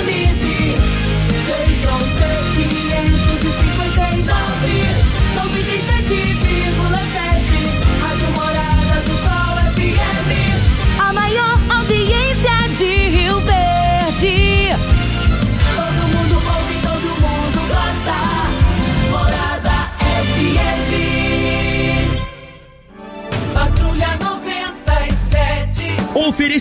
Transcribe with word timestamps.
lonely 0.00 0.39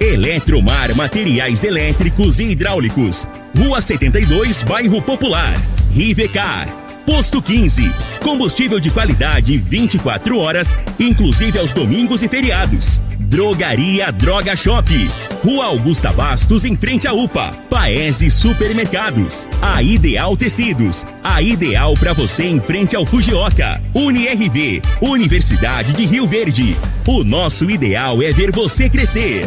Eletromar 0.00 0.94
Materiais 0.94 1.64
Elétricos 1.64 2.38
e 2.38 2.50
Hidráulicos. 2.50 3.26
Rua 3.56 3.80
72, 3.80 4.62
Bairro 4.62 5.00
Popular. 5.00 5.54
Rivecar. 5.92 6.68
Posto 7.06 7.40
15. 7.40 7.92
Combustível 8.20 8.80
de 8.80 8.90
qualidade 8.90 9.56
24 9.58 10.38
horas, 10.38 10.74
inclusive 10.98 11.58
aos 11.58 11.72
domingos 11.72 12.22
e 12.22 12.28
feriados. 12.28 13.00
Drogaria 13.20 14.10
Droga 14.12 14.56
Shop. 14.56 14.88
Rua 15.42 15.66
Augusta 15.66 16.12
Bastos, 16.12 16.64
em 16.64 16.76
frente 16.76 17.06
à 17.06 17.12
UPA. 17.12 17.50
Paese 17.68 18.30
Supermercados. 18.30 19.48
A 19.60 19.82
Ideal 19.82 20.36
Tecidos. 20.36 21.04
A 21.22 21.42
ideal 21.42 21.94
para 21.94 22.12
você 22.12 22.44
em 22.44 22.60
frente 22.60 22.96
ao 22.96 23.04
Fujioka. 23.04 23.80
UniRV. 23.94 24.80
Universidade 25.00 25.92
de 25.92 26.06
Rio 26.06 26.26
Verde. 26.26 26.76
O 27.06 27.24
nosso 27.24 27.70
ideal 27.70 28.22
é 28.22 28.32
ver 28.32 28.50
você 28.50 28.88
crescer. 28.88 29.46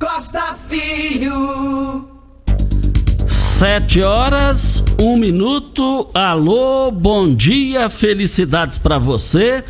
Costa 0.00 0.54
Filho. 0.66 2.08
Sete 3.28 4.00
horas, 4.00 4.82
um 4.98 5.14
minuto. 5.14 6.08
Alô, 6.14 6.90
bom 6.90 7.28
dia, 7.28 7.90
felicidades 7.90 8.78
para 8.78 8.98
você. 8.98 9.62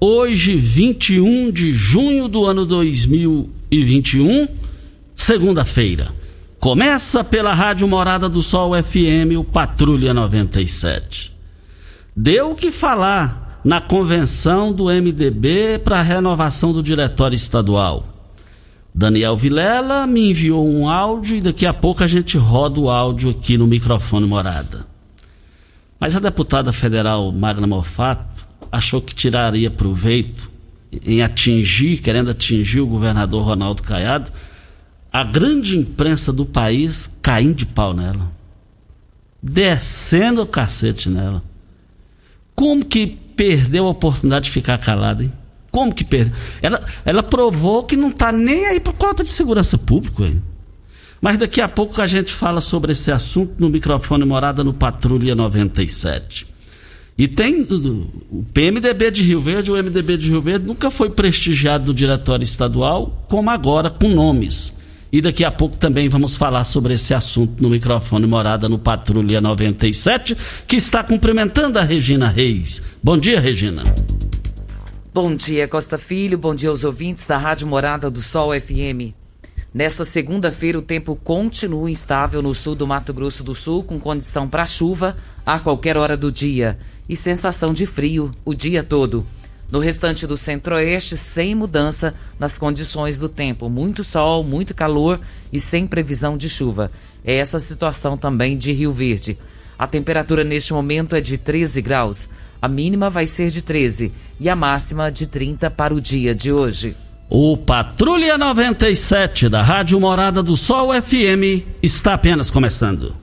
Hoje, 0.00 0.54
21 0.54 1.50
de 1.50 1.74
junho 1.74 2.28
do 2.28 2.46
ano 2.46 2.64
2021, 2.64 4.46
segunda-feira. 5.16 6.06
Começa 6.60 7.24
pela 7.24 7.52
Rádio 7.52 7.88
Morada 7.88 8.28
do 8.28 8.44
Sol 8.44 8.80
FM, 8.80 9.36
o 9.36 9.42
Patrulha 9.42 10.14
97. 10.14 11.34
Deu 12.14 12.52
o 12.52 12.54
que 12.54 12.70
falar 12.70 13.60
na 13.64 13.80
convenção 13.80 14.72
do 14.72 14.84
MDB 14.84 15.80
para 15.82 15.98
a 15.98 16.02
renovação 16.02 16.72
do 16.72 16.80
Diretório 16.80 17.34
Estadual. 17.34 18.13
Daniel 18.94 19.36
Vilela 19.36 20.06
me 20.06 20.30
enviou 20.30 20.64
um 20.64 20.88
áudio 20.88 21.36
e 21.36 21.40
daqui 21.40 21.66
a 21.66 21.74
pouco 21.74 22.04
a 22.04 22.06
gente 22.06 22.38
roda 22.38 22.78
o 22.78 22.88
áudio 22.88 23.30
aqui 23.30 23.58
no 23.58 23.66
microfone 23.66 24.24
morada. 24.24 24.86
Mas 25.98 26.14
a 26.14 26.20
deputada 26.20 26.72
federal 26.72 27.32
Magna 27.32 27.66
Mofato 27.66 28.46
achou 28.70 29.02
que 29.02 29.12
tiraria 29.12 29.68
proveito 29.68 30.48
em 31.04 31.22
atingir, 31.22 31.98
querendo 31.98 32.30
atingir 32.30 32.80
o 32.80 32.86
governador 32.86 33.42
Ronaldo 33.42 33.82
Caiado, 33.82 34.30
a 35.12 35.24
grande 35.24 35.76
imprensa 35.76 36.32
do 36.32 36.44
país 36.44 37.18
caindo 37.20 37.56
de 37.56 37.66
pau 37.66 37.92
nela. 37.92 38.30
Descendo 39.42 40.42
o 40.42 40.46
cacete 40.46 41.08
nela. 41.08 41.42
Como 42.54 42.84
que 42.84 43.06
perdeu 43.06 43.86
a 43.86 43.90
oportunidade 43.90 44.44
de 44.44 44.52
ficar 44.52 44.78
calada, 44.78 45.24
hein? 45.24 45.32
Como 45.74 45.92
que 45.92 46.04
perdeu? 46.04 46.32
Ela, 46.62 46.80
ela 47.04 47.20
provou 47.20 47.82
que 47.82 47.96
não 47.96 48.10
está 48.10 48.30
nem 48.30 48.64
aí 48.66 48.78
por 48.78 48.92
conta 48.92 49.24
de 49.24 49.30
segurança 49.30 49.76
pública. 49.76 50.22
Hein? 50.22 50.40
Mas 51.20 51.36
daqui 51.36 51.60
a 51.60 51.66
pouco 51.66 52.00
a 52.00 52.06
gente 52.06 52.32
fala 52.32 52.60
sobre 52.60 52.92
esse 52.92 53.10
assunto 53.10 53.54
no 53.58 53.68
microfone 53.68 54.24
Morada 54.24 54.62
no 54.62 54.72
Patrulha 54.72 55.34
97. 55.34 56.46
E 57.18 57.26
tem 57.26 57.62
o 57.62 58.44
PMDB 58.54 59.10
de 59.10 59.24
Rio 59.24 59.40
Verde, 59.40 59.72
o 59.72 59.74
MDB 59.74 60.16
de 60.16 60.30
Rio 60.30 60.40
Verde 60.40 60.64
nunca 60.64 60.92
foi 60.92 61.10
prestigiado 61.10 61.86
do 61.86 61.94
diretório 61.94 62.44
estadual, 62.44 63.26
como 63.28 63.50
agora, 63.50 63.90
com 63.90 64.08
nomes. 64.08 64.76
E 65.10 65.20
daqui 65.20 65.44
a 65.44 65.50
pouco 65.50 65.76
também 65.76 66.08
vamos 66.08 66.36
falar 66.36 66.62
sobre 66.62 66.94
esse 66.94 67.12
assunto 67.12 67.60
no 67.60 67.68
microfone 67.68 68.28
Morada 68.28 68.68
no 68.68 68.78
Patrulha 68.78 69.40
97, 69.40 70.36
que 70.68 70.76
está 70.76 71.02
cumprimentando 71.02 71.80
a 71.80 71.82
Regina 71.82 72.28
Reis. 72.28 72.80
Bom 73.02 73.18
dia, 73.18 73.40
Regina. 73.40 73.82
Bom 75.14 75.36
dia, 75.36 75.68
Costa 75.68 75.96
Filho. 75.96 76.36
Bom 76.36 76.56
dia 76.56 76.68
aos 76.68 76.82
ouvintes 76.82 77.24
da 77.24 77.38
Rádio 77.38 77.68
Morada 77.68 78.10
do 78.10 78.20
Sol 78.20 78.50
FM. 78.52 79.14
Nesta 79.72 80.04
segunda-feira, 80.04 80.76
o 80.76 80.82
tempo 80.82 81.14
continua 81.14 81.88
instável 81.88 82.42
no 82.42 82.52
sul 82.52 82.74
do 82.74 82.84
Mato 82.84 83.14
Grosso 83.14 83.44
do 83.44 83.54
Sul, 83.54 83.84
com 83.84 84.00
condição 84.00 84.48
para 84.48 84.66
chuva 84.66 85.16
a 85.46 85.60
qualquer 85.60 85.96
hora 85.96 86.16
do 86.16 86.32
dia 86.32 86.76
e 87.08 87.14
sensação 87.14 87.72
de 87.72 87.86
frio 87.86 88.28
o 88.44 88.52
dia 88.52 88.82
todo. 88.82 89.24
No 89.70 89.78
restante 89.78 90.26
do 90.26 90.36
centro-oeste, 90.36 91.16
sem 91.16 91.54
mudança 91.54 92.12
nas 92.36 92.58
condições 92.58 93.16
do 93.16 93.28
tempo. 93.28 93.70
Muito 93.70 94.02
sol, 94.02 94.42
muito 94.42 94.74
calor 94.74 95.20
e 95.52 95.60
sem 95.60 95.86
previsão 95.86 96.36
de 96.36 96.48
chuva. 96.48 96.90
É 97.24 97.36
essa 97.36 97.58
a 97.58 97.60
situação 97.60 98.18
também 98.18 98.58
de 98.58 98.72
Rio 98.72 98.90
Verde. 98.90 99.38
A 99.78 99.86
temperatura 99.86 100.42
neste 100.42 100.72
momento 100.72 101.14
é 101.14 101.20
de 101.20 101.38
13 101.38 101.80
graus. 101.82 102.30
A 102.64 102.68
mínima 102.68 103.10
vai 103.10 103.26
ser 103.26 103.50
de 103.50 103.60
13 103.60 104.10
e 104.40 104.48
a 104.48 104.56
máxima 104.56 105.12
de 105.12 105.26
30 105.26 105.70
para 105.70 105.92
o 105.92 106.00
dia 106.00 106.34
de 106.34 106.50
hoje. 106.50 106.96
O 107.28 107.58
Patrulha 107.58 108.38
97 108.38 109.50
da 109.50 109.62
Rádio 109.62 110.00
Morada 110.00 110.42
do 110.42 110.56
Sol 110.56 110.88
FM 110.94 111.62
está 111.82 112.14
apenas 112.14 112.50
começando. 112.50 113.14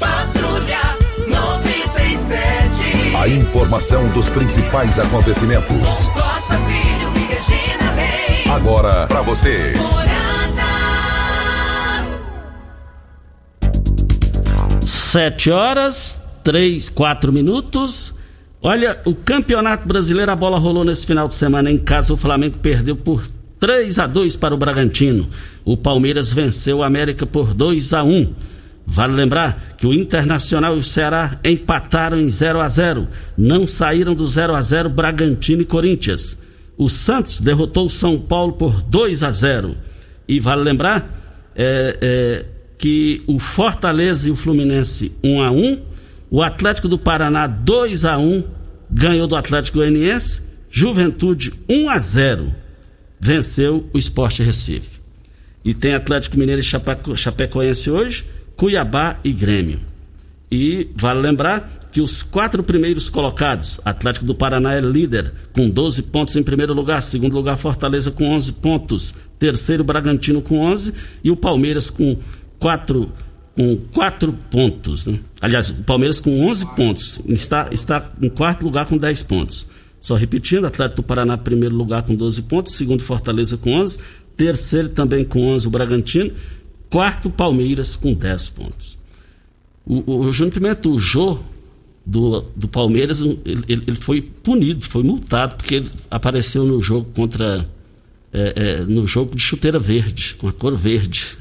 Patrulha 0.00 0.80
97. 1.28 3.14
A 3.14 3.28
informação 3.28 4.08
dos 4.12 4.30
principais 4.30 4.98
acontecimentos. 4.98 6.08
Costa 6.08 6.56
Filho 6.56 7.12
e 7.14 7.26
Regina 7.26 7.92
Reis. 7.92 8.46
Agora 8.56 9.06
para 9.06 9.20
você. 9.20 9.74
Morada. 15.16 15.30
Sete 15.30 15.50
horas, 15.50 16.22
três, 16.44 16.90
quatro 16.90 17.32
minutos. 17.32 18.12
Olha, 18.60 19.00
o 19.06 19.14
Campeonato 19.14 19.88
Brasileiro, 19.88 20.30
a 20.30 20.36
bola 20.36 20.58
rolou 20.58 20.84
nesse 20.84 21.06
final 21.06 21.26
de 21.26 21.32
semana 21.32 21.70
em 21.70 21.78
casa. 21.78 22.12
O 22.12 22.18
Flamengo 22.18 22.58
perdeu 22.58 22.94
por 22.94 23.26
3 23.58 23.98
a 23.98 24.06
2 24.06 24.36
para 24.36 24.54
o 24.54 24.58
Bragantino. 24.58 25.26
O 25.64 25.74
Palmeiras 25.74 26.34
venceu 26.34 26.78
o 26.78 26.82
América 26.82 27.24
por 27.24 27.54
2 27.54 27.94
a 27.94 28.04
1. 28.04 28.34
Vale 28.86 29.14
lembrar 29.14 29.74
que 29.78 29.86
o 29.86 29.94
Internacional 29.94 30.76
e 30.76 30.80
o 30.80 30.84
Ceará 30.84 31.40
empataram 31.42 32.20
em 32.20 32.28
0 32.28 32.60
a 32.60 32.68
0. 32.68 33.08
Não 33.38 33.66
saíram 33.66 34.14
do 34.14 34.28
0 34.28 34.54
a 34.54 34.60
0 34.60 34.90
Bragantino 34.90 35.62
e 35.62 35.64
Corinthians. 35.64 36.42
O 36.76 36.90
Santos 36.90 37.40
derrotou 37.40 37.86
o 37.86 37.90
São 37.90 38.18
Paulo 38.18 38.52
por 38.52 38.82
2 38.82 39.22
a 39.22 39.32
0. 39.32 39.74
E 40.28 40.38
vale 40.38 40.62
lembrar 40.62 41.08
é, 41.56 41.96
é, 42.02 42.44
que 42.78 43.22
o 43.26 43.38
Fortaleza 43.38 44.28
e 44.28 44.32
o 44.32 44.36
Fluminense 44.36 45.12
1 45.22 45.42
a 45.42 45.50
1 45.50 45.78
o 46.30 46.42
Atlético 46.42 46.88
do 46.88 46.98
Paraná 46.98 47.46
2 47.46 48.04
a 48.04 48.18
1 48.18 48.44
ganhou 48.90 49.26
do 49.26 49.36
Atlético 49.36 49.78
Goianiense, 49.78 50.42
Juventude 50.70 51.52
1 51.68 51.88
a 51.88 51.98
0 51.98 52.52
venceu 53.18 53.88
o 53.92 53.98
Esporte 53.98 54.42
Recife. 54.42 55.00
E 55.64 55.74
tem 55.74 55.94
Atlético 55.94 56.38
Mineiro 56.38 56.60
e 56.60 56.64
Chapeco, 56.64 57.16
Chapecoense 57.16 57.90
hoje, 57.90 58.24
Cuiabá 58.54 59.18
e 59.24 59.32
Grêmio. 59.32 59.80
E 60.50 60.88
vale 60.94 61.20
lembrar 61.20 61.78
que 61.90 62.00
os 62.00 62.22
quatro 62.22 62.62
primeiros 62.62 63.08
colocados, 63.08 63.80
Atlético 63.84 64.26
do 64.26 64.34
Paraná 64.34 64.74
é 64.74 64.80
líder, 64.80 65.32
com 65.52 65.68
12 65.68 66.02
pontos 66.04 66.36
em 66.36 66.42
primeiro 66.42 66.74
lugar, 66.74 67.00
segundo 67.02 67.34
lugar 67.34 67.56
Fortaleza 67.56 68.10
com 68.10 68.30
11 68.32 68.52
pontos, 68.54 69.14
terceiro 69.38 69.82
Bragantino 69.82 70.42
com 70.42 70.60
11 70.60 70.92
e 71.24 71.30
o 71.30 71.36
Palmeiras 71.36 71.88
com 71.88 72.18
4 72.58 73.10
com 73.56 73.76
quatro 73.92 74.32
pontos. 74.50 75.06
Né? 75.06 75.18
Aliás, 75.40 75.70
o 75.70 75.74
Palmeiras 75.84 76.20
com 76.20 76.46
11 76.46 76.66
pontos, 76.76 77.20
está, 77.26 77.68
está 77.72 78.12
em 78.20 78.28
quarto 78.28 78.64
lugar 78.64 78.86
com 78.86 78.98
10 78.98 79.22
pontos. 79.22 79.66
Só 79.98 80.14
repetindo, 80.14 80.66
Atlético 80.66 80.96
do 80.96 81.02
Paraná 81.02 81.38
primeiro 81.38 81.74
lugar 81.74 82.02
com 82.02 82.14
12 82.14 82.42
pontos, 82.42 82.74
segundo 82.74 83.02
Fortaleza 83.02 83.56
com 83.56 83.72
11, 83.72 83.98
terceiro 84.36 84.90
também 84.90 85.24
com 85.24 85.48
11 85.48 85.66
o 85.66 85.70
Bragantino, 85.70 86.32
quarto 86.90 87.30
Palmeiras 87.30 87.96
com 87.96 88.12
10 88.12 88.50
pontos. 88.50 88.98
O, 89.86 90.12
o, 90.12 90.18
o 90.26 90.32
Júnior 90.32 90.52
Pimenta, 90.52 90.88
o 90.88 90.98
Jô, 90.98 91.38
do, 92.04 92.42
do 92.54 92.68
Palmeiras, 92.68 93.20
ele, 93.20 93.64
ele, 93.68 93.96
foi 93.96 94.20
punido, 94.20 94.84
foi 94.84 95.02
multado, 95.02 95.56
porque 95.56 95.76
ele 95.76 95.90
apareceu 96.10 96.64
no 96.64 96.80
jogo 96.80 97.10
contra. 97.14 97.68
É, 98.32 98.52
é, 98.56 98.80
no 98.84 99.06
jogo 99.06 99.34
de 99.34 99.40
chuteira 99.40 99.78
verde, 99.78 100.34
com 100.34 100.46
a 100.46 100.52
cor 100.52 100.76
verde. 100.76 101.38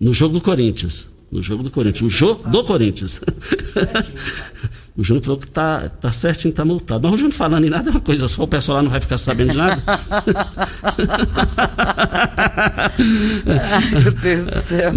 No 0.00 0.14
jogo 0.14 0.34
do 0.34 0.40
Corinthians. 0.40 1.10
No 1.30 1.42
jogo 1.42 1.62
do 1.62 1.70
Corinthians. 1.70 2.02
No 2.02 2.10
jogo 2.10 2.48
do 2.48 2.64
Corinthians. 2.64 3.20
o 4.96 5.04
Júnior 5.04 5.24
falou 5.24 5.38
que 5.38 5.46
tá, 5.46 5.88
tá 5.88 6.10
certinho, 6.10 6.52
tá 6.52 6.64
multado. 6.64 7.02
Mas 7.04 7.14
o 7.14 7.18
Júnior 7.18 7.36
falando 7.36 7.64
em 7.64 7.70
nada 7.70 7.88
é 7.88 7.92
uma 7.92 8.00
coisa 8.00 8.26
só, 8.26 8.42
o 8.42 8.48
pessoal 8.48 8.76
lá 8.76 8.82
não 8.82 8.90
vai 8.90 9.00
ficar 9.00 9.16
sabendo 9.16 9.52
de 9.52 9.58
nada. 9.58 9.82
Ai, 13.46 13.90
meu 14.02 14.12
Deus 14.12 14.46
do 14.46 14.58
céu. 14.60 14.92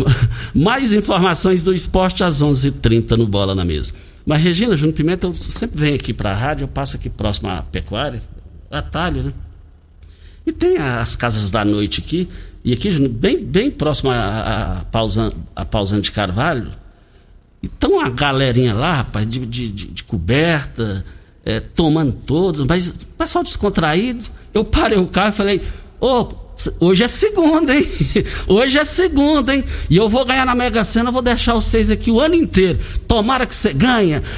Mais 0.55 0.94
informações 0.94 1.61
do 1.61 1.73
esporte 1.73 2.23
às 2.23 2.41
11:30 2.41 2.67
h 2.67 2.77
30 2.81 3.17
no 3.17 3.27
Bola 3.27 3.53
na 3.53 3.63
Mesa. 3.63 3.94
Mas, 4.25 4.41
Regina, 4.41 4.75
Júnior 4.75 4.95
Pimenta, 4.95 5.27
eu 5.27 5.33
sempre 5.33 5.79
venho 5.79 5.95
aqui 5.95 6.13
para 6.13 6.31
a 6.31 6.35
rádio, 6.35 6.63
eu 6.63 6.67
passo 6.69 6.95
aqui 6.95 7.09
próximo 7.09 7.50
à 7.50 7.61
pecuária, 7.61 8.21
atalho, 8.71 9.23
né? 9.23 9.33
E 10.45 10.51
tem 10.51 10.77
as 10.77 11.15
casas 11.15 11.51
da 11.51 11.63
noite 11.63 12.01
aqui, 12.05 12.27
e 12.63 12.74
aqui, 12.74 12.89
bem, 13.10 13.44
bem 13.44 13.69
próximo 13.69 14.12
a, 14.12 14.80
a, 14.80 14.86
Pausan, 14.86 15.31
a 15.56 15.65
Pausando 15.65 16.01
de 16.01 16.12
Carvalho, 16.12 16.71
então 17.62 18.00
a 18.00 18.10
galerinha 18.10 18.74
lá, 18.74 18.95
rapaz, 18.98 19.30
de, 19.30 19.45
de, 19.45 19.69
de, 19.69 20.04
coberta, 20.04 21.04
é, 21.45 21.60
tomando 21.60 22.13
todos, 22.25 22.65
mas 22.68 22.89
pessoal 23.18 23.44
descontraído. 23.44 24.25
Eu 24.54 24.65
parei 24.65 24.98
o 24.98 25.07
carro 25.07 25.30
e 25.30 25.31
falei, 25.31 25.62
ô, 26.00 26.21
oh, 26.21 26.43
Hoje 26.79 27.03
é 27.03 27.07
segunda, 27.07 27.73
hein? 27.75 27.88
Hoje 28.47 28.77
é 28.77 28.85
segunda, 28.85 29.55
hein? 29.55 29.63
E 29.89 29.97
eu 29.97 30.07
vou 30.07 30.23
ganhar 30.23 30.45
na 30.45 30.53
Mega 30.53 30.83
Sena, 30.83 31.11
vou 31.11 31.21
deixar 31.21 31.53
vocês 31.55 31.89
aqui 31.89 32.11
o 32.11 32.21
ano 32.21 32.35
inteiro. 32.35 32.79
Tomara 33.07 33.45
que 33.45 33.55
você 33.55 33.73
ganha. 33.73 34.21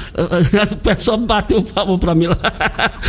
O 0.72 0.76
pessoal 0.76 1.18
bateu 1.18 1.58
o 1.58 1.66
favor 1.66 1.98
pra 1.98 2.14
mim 2.14 2.26
lá. 2.26 2.38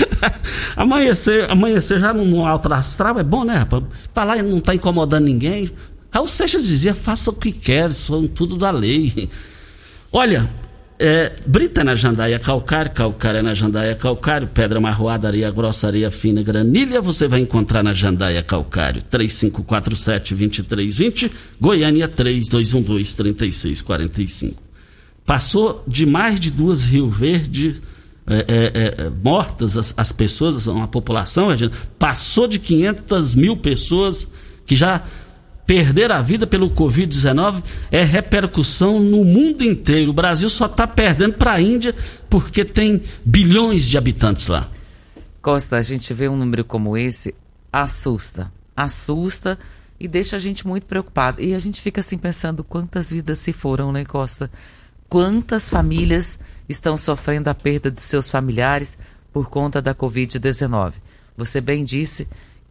Amanhecer, 0.76 1.50
amanhecer 1.50 2.00
já 2.00 2.14
no 2.14 2.46
alto 2.46 2.72
astral 2.74 3.20
é 3.20 3.24
bom, 3.24 3.44
né, 3.44 3.56
rapaz? 3.56 3.84
Tá 4.14 4.24
lá 4.24 4.38
e 4.38 4.42
não 4.42 4.60
tá 4.60 4.76
incomodando 4.76 5.26
ninguém. 5.26 5.72
Raul 6.12 6.28
Seixas 6.28 6.66
dizia, 6.66 6.94
faça 6.94 7.30
o 7.30 7.34
que 7.34 7.52
quer, 7.52 7.92
são 7.94 8.28
tudo 8.28 8.58
da 8.58 8.72
lei. 8.72 9.30
Olha, 10.12 10.50
é, 11.00 11.32
brita 11.46 11.84
na 11.84 11.94
jandaia 11.94 12.40
calcário, 12.40 12.92
é 13.24 13.42
na 13.42 13.54
jandaia 13.54 13.94
calcário, 13.94 14.48
pedra 14.48 14.80
marroada, 14.80 15.28
areia 15.28 15.52
grossa, 15.52 15.86
areia 15.88 16.10
fina, 16.10 16.42
granilha, 16.42 17.00
você 17.02 17.28
vai 17.28 17.40
encontrar 17.40 17.84
na 17.84 17.94
jandaia 17.94 18.42
calcário. 18.42 19.04
3547-2320, 19.12 21.30
Goiânia 21.62 22.08
3212-3645. 22.08 24.56
Passou 25.24 25.84
de 25.88 26.04
mais 26.06 26.40
de 26.40 26.50
duas 26.50 26.86
Rio 26.86 27.08
Verde 27.10 27.76
é, 28.26 28.46
é, 28.48 28.72
é, 29.06 29.12
mortas 29.24 29.78
as, 29.78 29.94
as 29.96 30.12
pessoas, 30.12 30.66
uma 30.68 30.88
população, 30.88 31.50
passou 32.00 32.48
de 32.48 32.58
500 32.60 33.36
mil 33.36 33.56
pessoas 33.56 34.28
que 34.66 34.76
já 34.76 35.04
perder 35.68 36.14
a 36.14 36.22
vida 36.22 36.48
pelo 36.48 36.70
Covid-19 36.70 37.62
é 37.92 38.02
repercussão 38.02 39.02
no 39.02 39.26
mundo 39.26 39.64
inteiro. 39.64 40.12
O 40.12 40.14
Brasil 40.14 40.48
só 40.48 40.66
está 40.66 40.88
perdendo 40.88 41.34
para 41.34 41.52
a 41.52 41.62
Índia 41.62 41.94
porque 42.30 42.64
tem 42.64 43.02
bilhões 43.26 43.86
de 43.86 43.98
habitantes 43.98 44.48
lá. 44.48 44.70
Costa, 45.42 45.76
a 45.76 45.82
gente 45.82 46.14
vê 46.14 46.30
um 46.30 46.38
número 46.38 46.64
como 46.64 46.98
esse, 46.98 47.36
assusta. 47.72 48.50
Assusta 48.76 49.60
e 50.00 50.08
deixa 50.08 50.38
a 50.38 50.40
gente 50.40 50.66
muito 50.66 50.86
preocupado. 50.86 51.42
E 51.42 51.54
a 51.54 51.60
gente 51.60 51.82
fica 51.82 52.00
assim 52.00 52.18
pensando 52.18 52.64
quantas 52.64 53.12
vidas 53.12 53.40
se 53.40 53.52
foram, 53.52 53.92
né, 53.92 54.06
Costa? 54.06 54.50
Quantas 55.10 55.70
famílias 55.70 56.40
estão 56.70 56.98
sofrendo 56.98 57.50
a 57.50 57.54
perda 57.54 57.92
de 57.92 58.02
seus 58.02 58.32
familiares 58.32 58.98
por 59.34 59.50
conta 59.50 59.82
da 59.82 59.94
Covid-19? 59.94 60.94
Você 61.36 61.60
bem 61.60 61.84
disse 61.84 62.28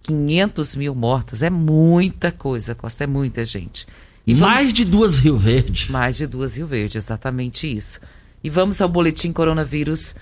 500 0.07 0.77
mil 0.77 0.95
mortos. 0.95 1.43
É 1.43 1.51
muita 1.51 2.31
coisa, 2.31 2.75
Costa, 2.75 3.05
é 3.05 3.07
muita 3.07 3.45
gente. 3.45 3.87
E 4.27 4.35
mais 4.35 4.61
vamos... 4.61 4.75
de 4.75 4.85
duas 4.85 5.19
Rio 5.19 5.37
Verde. 5.37 5.91
Mais 5.91 6.17
de 6.17 6.27
duas 6.27 6.57
Rio 6.57 6.67
Verde, 6.67 6.99
exatamente 6.99 7.67
isso. 7.67 8.01
E 8.43 8.51
vamos 8.51 8.81
ao 8.81 8.89
boletim 8.89 9.33
coronavírus 9.33 10.15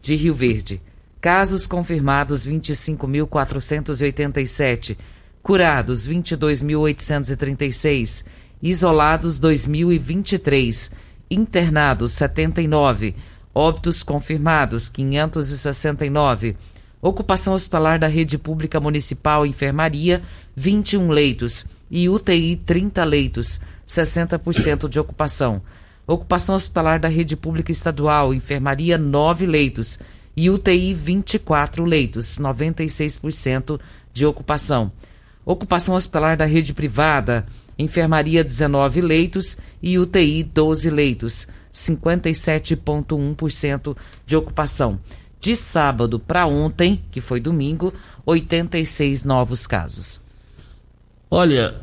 de 0.00 0.14
Rio 0.14 0.34
Verde. 0.34 0.80
Casos 1.20 1.66
confirmados 1.66 2.46
25.487. 2.46 4.96
Curados 5.42 6.08
22.836. 6.08 8.24
Isolados 8.62 9.40
2.023. 9.40 10.92
Internados 11.30 12.12
79. 12.12 13.16
Óbitos 13.54 14.02
confirmados 14.02 14.88
569 14.88 16.56
Ocupação 17.02 17.54
hospitalar 17.54 17.98
da 17.98 18.06
rede 18.06 18.38
pública 18.38 18.78
municipal 18.78 19.44
enfermaria, 19.44 20.22
21 20.54 21.10
leitos. 21.10 21.66
E 21.90 22.08
UTI, 22.08 22.54
30 22.64 23.02
leitos, 23.02 23.60
60% 23.86 24.88
de 24.88 25.00
ocupação. 25.00 25.60
Ocupação 26.06 26.54
hospitalar 26.54 27.00
da 27.00 27.08
rede 27.08 27.36
pública 27.36 27.72
estadual, 27.72 28.32
enfermaria, 28.32 28.96
9 28.96 29.46
leitos. 29.46 29.98
E 30.36 30.48
UTI, 30.48 30.94
24 30.94 31.84
leitos, 31.84 32.38
96% 32.38 33.80
de 34.14 34.24
ocupação. 34.24 34.92
Ocupação 35.44 35.96
hospitalar 35.96 36.36
da 36.36 36.44
rede 36.44 36.72
privada, 36.72 37.44
enfermaria 37.76 38.44
19 38.44 39.00
leitos 39.00 39.58
e 39.82 39.98
UTI 39.98 40.44
12 40.44 40.88
leitos, 40.88 41.48
57,1% 41.72 43.96
de 44.24 44.36
ocupação. 44.36 45.00
De 45.42 45.56
sábado 45.56 46.20
para 46.20 46.46
ontem, 46.46 47.02
que 47.10 47.20
foi 47.20 47.40
domingo, 47.40 47.92
86 48.24 49.24
novos 49.24 49.66
casos. 49.66 50.20
Olha, 51.28 51.74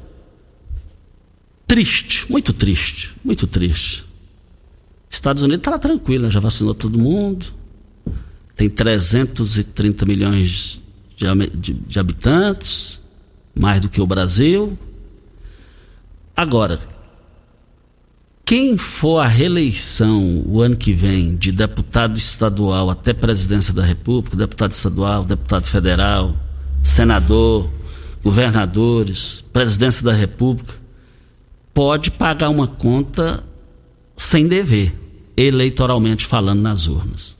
triste, 1.67 2.25
muito 2.31 2.53
triste, 2.53 3.13
muito 3.21 3.45
triste. 3.45 4.05
Estados 5.09 5.43
Unidos 5.43 5.59
está 5.59 5.77
tranquilo, 5.77 6.31
já 6.31 6.39
vacinou 6.39 6.73
todo 6.73 6.97
mundo. 6.97 7.47
Tem 8.55 8.69
330 8.69 10.05
milhões 10.05 10.81
de, 11.17 11.25
de, 11.53 11.73
de 11.73 11.99
habitantes, 11.99 12.97
mais 13.53 13.81
do 13.81 13.89
que 13.89 13.99
o 13.99 14.07
Brasil. 14.07 14.79
Agora, 16.33 16.79
quem 18.49 18.77
for 18.77 19.19
a 19.19 19.27
reeleição 19.27 20.43
o 20.47 20.59
ano 20.59 20.75
que 20.75 20.91
vem 20.91 21.35
de 21.35 21.51
deputado 21.51 22.17
estadual 22.17 22.89
até 22.89 23.13
presidência 23.13 23.71
da 23.71 23.83
República, 23.83 24.35
deputado 24.35 24.71
estadual, 24.71 25.23
deputado 25.23 25.67
federal, 25.67 26.35
senador, 26.83 27.69
governadores, 28.23 29.43
presidência 29.53 30.03
da 30.03 30.13
República, 30.13 30.73
pode 31.75 32.09
pagar 32.09 32.49
uma 32.49 32.65
conta 32.65 33.43
sem 34.17 34.47
dever, 34.47 34.95
eleitoralmente 35.37 36.25
falando 36.25 36.59
nas 36.59 36.87
urnas. 36.87 37.37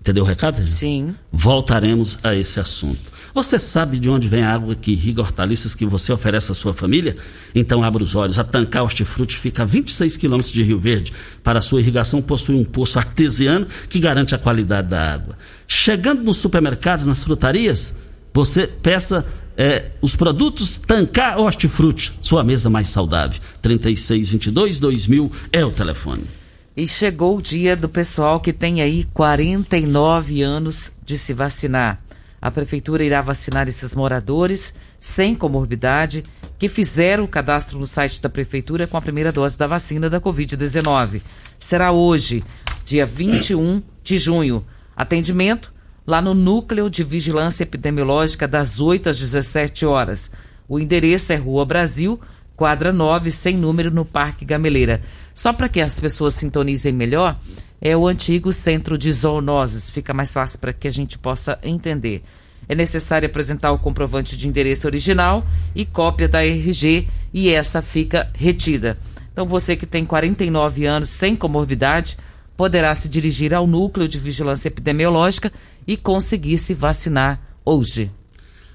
Entendeu 0.00 0.22
o 0.22 0.26
recado? 0.26 0.64
Sim. 0.70 1.16
Voltaremos 1.32 2.16
a 2.22 2.32
esse 2.32 2.60
assunto. 2.60 3.09
Você 3.32 3.58
sabe 3.58 3.98
de 3.98 4.10
onde 4.10 4.28
vem 4.28 4.42
a 4.42 4.52
água 4.52 4.74
que 4.74 4.92
irriga 4.92 5.22
hortaliças 5.22 5.74
que 5.74 5.86
você 5.86 6.12
oferece 6.12 6.50
à 6.50 6.54
sua 6.54 6.74
família? 6.74 7.16
Então 7.54 7.84
abra 7.84 8.02
os 8.02 8.14
olhos. 8.14 8.38
A 8.38 8.44
Tancar 8.44 8.82
Hortifruti 8.82 9.36
fica 9.36 9.62
a 9.62 9.66
26 9.66 10.16
quilômetros 10.16 10.52
de 10.52 10.62
Rio 10.62 10.78
Verde. 10.78 11.12
Para 11.42 11.60
sua 11.60 11.80
irrigação 11.80 12.20
possui 12.20 12.56
um 12.56 12.64
poço 12.64 12.98
artesiano 12.98 13.66
que 13.88 14.00
garante 14.00 14.34
a 14.34 14.38
qualidade 14.38 14.88
da 14.88 15.14
água. 15.14 15.36
Chegando 15.66 16.22
nos 16.22 16.38
supermercados, 16.38 17.06
nas 17.06 17.22
frutarias, 17.22 17.96
você 18.34 18.66
peça 18.66 19.24
é, 19.56 19.90
os 20.00 20.16
produtos 20.16 20.78
Tancar 20.78 21.38
Hortifruti, 21.38 22.12
sua 22.20 22.42
mesa 22.42 22.68
mais 22.68 22.88
saudável. 22.88 23.40
3622-2000 23.62 25.30
é 25.52 25.64
o 25.64 25.70
telefone. 25.70 26.24
E 26.76 26.86
chegou 26.88 27.36
o 27.36 27.42
dia 27.42 27.76
do 27.76 27.88
pessoal 27.88 28.40
que 28.40 28.52
tem 28.52 28.80
aí 28.80 29.04
49 29.12 30.42
anos 30.42 30.92
de 31.04 31.18
se 31.18 31.32
vacinar. 31.32 32.00
A 32.40 32.50
prefeitura 32.50 33.04
irá 33.04 33.20
vacinar 33.20 33.68
esses 33.68 33.94
moradores 33.94 34.74
sem 34.98 35.34
comorbidade 35.34 36.22
que 36.58 36.68
fizeram 36.68 37.24
o 37.24 37.28
cadastro 37.28 37.78
no 37.78 37.86
site 37.86 38.20
da 38.20 38.28
prefeitura 38.28 38.86
com 38.86 38.96
a 38.96 39.02
primeira 39.02 39.32
dose 39.32 39.58
da 39.58 39.66
vacina 39.66 40.08
da 40.08 40.20
Covid-19. 40.20 41.20
Será 41.58 41.92
hoje, 41.92 42.42
dia 42.84 43.04
21 43.04 43.82
de 44.02 44.18
junho. 44.18 44.64
Atendimento 44.96 45.72
lá 46.06 46.20
no 46.20 46.34
Núcleo 46.34 46.90
de 46.90 47.04
Vigilância 47.04 47.62
Epidemiológica 47.62 48.48
das 48.48 48.80
8 48.80 49.10
às 49.10 49.18
17 49.18 49.84
horas. 49.84 50.32
O 50.68 50.78
endereço 50.78 51.32
é 51.32 51.36
Rua 51.36 51.64
Brasil, 51.64 52.20
quadra 52.56 52.92
9, 52.92 53.30
sem 53.30 53.56
número, 53.56 53.90
no 53.90 54.04
Parque 54.04 54.44
Gameleira. 54.44 55.02
Só 55.34 55.52
para 55.52 55.68
que 55.68 55.80
as 55.80 56.00
pessoas 56.00 56.34
sintonizem 56.34 56.92
melhor, 56.92 57.38
é 57.80 57.96
o 57.96 58.06
antigo 58.06 58.52
centro 58.52 58.98
de 58.98 59.12
zoonoses. 59.12 59.90
Fica 59.90 60.12
mais 60.12 60.32
fácil 60.32 60.58
para 60.58 60.72
que 60.72 60.86
a 60.86 60.92
gente 60.92 61.18
possa 61.18 61.58
entender. 61.62 62.22
É 62.68 62.74
necessário 62.74 63.26
apresentar 63.26 63.72
o 63.72 63.78
comprovante 63.78 64.36
de 64.36 64.46
endereço 64.46 64.86
original 64.86 65.44
e 65.74 65.84
cópia 65.84 66.28
da 66.28 66.44
RG 66.44 67.08
e 67.32 67.48
essa 67.48 67.80
fica 67.80 68.30
retida. 68.34 68.98
Então 69.32 69.46
você 69.46 69.76
que 69.76 69.86
tem 69.86 70.04
49 70.04 70.84
anos 70.84 71.10
sem 71.10 71.34
comorbidade 71.34 72.16
poderá 72.56 72.94
se 72.94 73.08
dirigir 73.08 73.54
ao 73.54 73.66
núcleo 73.66 74.06
de 74.06 74.18
vigilância 74.18 74.68
epidemiológica 74.68 75.50
e 75.86 75.96
conseguir 75.96 76.58
se 76.58 76.74
vacinar 76.74 77.40
hoje. 77.64 78.12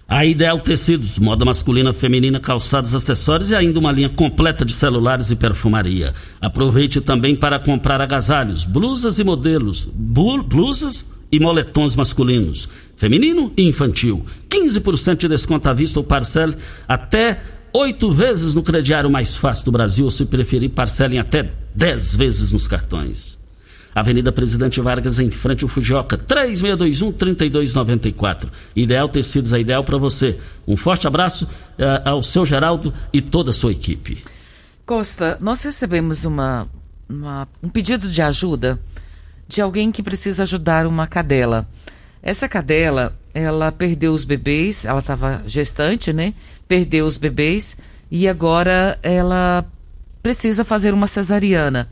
A 0.08 0.24
Ideal 0.24 0.60
Tecidos, 0.60 1.18
moda 1.18 1.44
masculina, 1.44 1.92
feminina, 1.92 2.40
calçados, 2.40 2.94
acessórios 2.94 3.50
e 3.50 3.56
ainda 3.56 3.80
uma 3.80 3.92
linha 3.92 4.08
completa 4.08 4.64
de 4.64 4.72
celulares 4.72 5.32
e 5.32 5.36
perfumaria. 5.36 6.14
Aproveite 6.40 7.02
também 7.02 7.36
para 7.36 7.58
comprar 7.58 8.00
agasalhos, 8.00 8.66
blusas 8.66 9.18
e 9.18 9.24
modelos, 9.24 9.86
blusas 9.86 11.08
e 11.32 11.40
moletons 11.40 11.96
masculinos, 11.96 12.70
feminino 12.96 13.52
e 13.58 13.64
infantil. 13.64 14.24
15% 14.48 15.22
de 15.22 15.28
desconto 15.28 15.70
à 15.70 15.74
vista 15.74 16.00
ou 16.00 16.06
parcela 16.06 16.56
até 16.88 17.42
oito 17.74 18.12
vezes 18.12 18.54
no 18.54 18.62
crediário 18.62 19.10
mais 19.10 19.36
fácil 19.36 19.66
do 19.66 19.72
Brasil, 19.72 20.06
ou 20.06 20.12
se 20.12 20.26
preferir, 20.26 20.70
parcelem 20.70 21.18
até 21.18 21.52
10 21.74 22.16
vezes 22.16 22.52
nos 22.52 22.68
cartões. 22.68 23.40
Avenida 23.96 24.30
Presidente 24.30 24.82
Vargas, 24.82 25.18
em 25.20 25.32
frente 25.32 25.64
ao 25.64 25.70
Fujioka, 25.70 26.18
3621-3294. 26.18 28.50
Ideal 28.76 29.08
Tecidos 29.08 29.54
é 29.54 29.60
ideal 29.62 29.86
para 29.86 29.98
você. 29.98 30.38
Um 30.68 30.76
forte 30.76 31.08
abraço 31.08 31.46
uh, 31.46 32.02
ao 32.04 32.22
seu 32.22 32.46
Geraldo 32.46 32.92
e 33.14 33.22
toda 33.22 33.52
a 33.52 33.54
sua 33.54 33.72
equipe. 33.72 34.22
Costa, 34.86 35.38
nós 35.40 35.64
recebemos 35.64 36.26
uma, 36.26 36.68
uma, 37.08 37.48
um 37.64 37.70
pedido 37.70 38.10
de 38.10 38.22
ajuda 38.22 38.78
de 39.48 39.62
alguém 39.62 39.94
que 39.94 40.04
precisa 40.04 40.44
ajudar 40.44 40.86
uma 40.86 41.08
cadela. 41.08 41.66
Essa 42.22 42.50
cadela, 42.50 43.18
ela 43.34 43.72
perdeu 43.72 44.12
os 44.12 44.26
bebês, 44.26 44.84
ela 44.84 45.00
estava 45.00 45.42
gestante, 45.48 46.12
né? 46.12 46.34
Perdeu 46.68 47.06
os 47.06 47.16
bebês 47.16 47.78
e 48.12 48.28
agora 48.28 49.00
ela 49.02 49.64
precisa 50.22 50.66
fazer 50.66 50.94
uma 50.94 51.08
cesariana. 51.08 51.90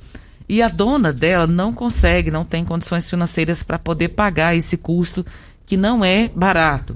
E 0.48 0.62
a 0.62 0.68
dona 0.68 1.14
dela 1.14 1.48
não 1.48 1.74
consegue, 1.74 2.30
não 2.30 2.44
tem 2.44 2.66
condições 2.66 3.10
financeiras 3.10 3.64
para 3.64 3.80
poder 3.80 4.10
pagar 4.10 4.56
esse 4.56 4.78
custo 4.78 5.26
que 5.66 5.78
não 5.78 6.04
é 6.04 6.30
barato. 6.36 6.96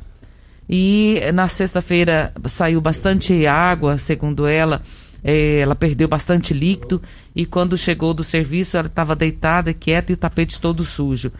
E 0.70 1.22
na 1.34 1.48
sexta-feira 1.48 2.34
saiu 2.48 2.82
bastante 2.82 3.48
água, 3.48 3.98
segundo 3.98 4.46
ela, 4.46 4.82
é, 5.24 5.60
ela 5.60 5.76
perdeu 5.76 6.08
bastante 6.08 6.54
líquido 6.54 7.02
e 7.34 7.46
quando 7.46 7.78
chegou 7.78 8.14
do 8.14 8.24
serviço 8.24 8.76
ela 8.76 8.88
estava 8.88 9.16
deitada, 9.16 9.74
quieta 9.74 10.12
e 10.12 10.16
o 10.16 10.18
tapete 10.18 10.60
todo 10.60 10.84
sujo. 10.84 11.32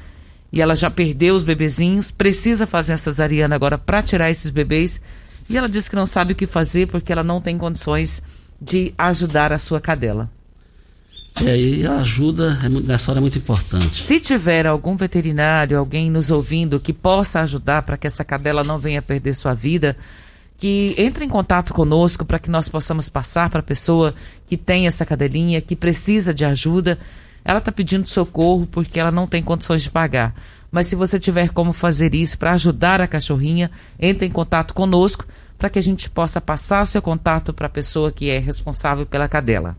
E 0.52 0.62
ela 0.62 0.78
já 0.78 0.90
perdeu 0.90 1.36
os 1.36 1.44
bebezinhos, 1.44 2.10
precisa 2.10 2.66
fazer 2.66 2.94
a 2.94 2.98
cesariana 2.98 3.54
agora 3.54 3.78
para 3.78 4.02
tirar 4.02 4.30
esses 4.30 4.50
bebês. 4.50 5.02
E 5.50 5.58
ela 5.58 5.68
disse 5.68 5.90
que 5.90 5.96
não 5.96 6.06
sabe 6.06 6.32
o 6.32 6.36
que 6.36 6.48
fazer 6.48 6.88
porque 6.88 7.12
ela 7.12 7.24
não 7.24 7.42
tem 7.42 7.58
condições 7.58 8.24
de 8.62 8.94
ajudar 8.98 9.52
a 9.52 9.58
sua 9.58 9.82
cadela. 9.82 10.32
É, 11.46 11.60
e 11.60 11.86
a 11.86 11.98
ajuda 11.98 12.58
é, 12.64 12.70
nessa 12.70 13.12
hora 13.12 13.20
é 13.20 13.22
muito 13.22 13.38
importante. 13.38 13.98
Se 13.98 14.20
tiver 14.20 14.66
algum 14.66 14.96
veterinário, 14.96 15.78
alguém 15.78 16.10
nos 16.10 16.32
ouvindo 16.32 16.80
que 16.80 16.92
possa 16.92 17.42
ajudar 17.42 17.84
para 17.84 17.98
que 17.98 18.08
essa 18.08 18.26
cadela 18.26 18.64
não 18.64 18.80
venha 18.80 19.02
perder 19.02 19.34
sua 19.34 19.54
vida, 19.54 19.96
que 20.58 20.96
entre 20.98 21.26
em 21.26 21.30
contato 21.30 21.74
conosco 21.74 22.26
para 22.26 22.40
que 22.40 22.50
nós 22.50 22.68
possamos 22.68 23.08
passar 23.08 23.50
para 23.50 23.60
a 23.60 23.64
pessoa 23.64 24.14
que 24.48 24.58
tem 24.58 24.88
essa 24.88 25.06
cadelinha, 25.06 25.62
que 25.62 25.76
precisa 25.76 26.34
de 26.34 26.44
ajuda. 26.44 26.98
Ela 27.46 27.60
está 27.60 27.72
pedindo 27.72 28.10
socorro 28.10 28.68
porque 28.70 29.00
ela 29.00 29.12
não 29.12 29.28
tem 29.28 29.44
condições 29.44 29.84
de 29.84 29.92
pagar. 29.92 30.34
Mas 30.72 30.88
se 30.88 30.96
você 30.96 31.20
tiver 31.20 31.50
como 31.50 31.72
fazer 31.72 32.14
isso 32.16 32.38
para 32.38 32.54
ajudar 32.54 33.00
a 33.00 33.08
cachorrinha, 33.08 33.72
entre 34.00 34.26
em 34.26 34.32
contato 34.32 34.74
conosco 34.74 35.26
para 35.58 35.70
que 35.70 35.80
a 35.80 35.82
gente 35.82 36.10
possa 36.10 36.42
passar 36.42 36.86
seu 36.86 37.02
contato 37.02 37.54
para 37.54 37.68
a 37.68 37.70
pessoa 37.70 38.12
que 38.12 38.30
é 38.30 38.38
responsável 38.38 39.06
pela 39.06 39.28
cadela. 39.28 39.78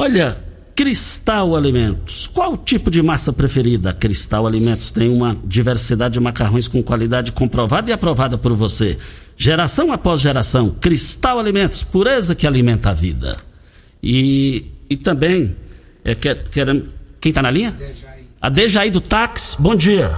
Olha, 0.00 0.36
Cristal 0.76 1.56
Alimentos. 1.56 2.28
Qual 2.28 2.52
o 2.52 2.56
tipo 2.56 2.88
de 2.88 3.02
massa 3.02 3.32
preferida? 3.32 3.92
Cristal 3.92 4.46
Alimentos 4.46 4.92
tem 4.92 5.08
uma 5.10 5.36
diversidade 5.42 6.14
de 6.14 6.20
macarrões 6.20 6.68
com 6.68 6.80
qualidade 6.80 7.32
comprovada 7.32 7.90
e 7.90 7.92
aprovada 7.92 8.38
por 8.38 8.54
você. 8.54 8.96
Geração 9.36 9.92
após 9.92 10.20
geração. 10.20 10.70
Cristal 10.70 11.40
Alimentos, 11.40 11.82
pureza 11.82 12.36
que 12.36 12.46
alimenta 12.46 12.90
a 12.90 12.92
vida. 12.92 13.38
E, 14.00 14.66
e 14.88 14.96
também, 14.96 15.56
é, 16.04 16.14
quer, 16.14 16.44
quer, 16.44 16.66
quem 17.20 17.30
está 17.30 17.42
na 17.42 17.50
linha? 17.50 17.76
A 18.40 18.48
Dejaí 18.48 18.92
do 18.92 19.00
táxi. 19.00 19.60
Bom 19.60 19.74
dia. 19.74 20.16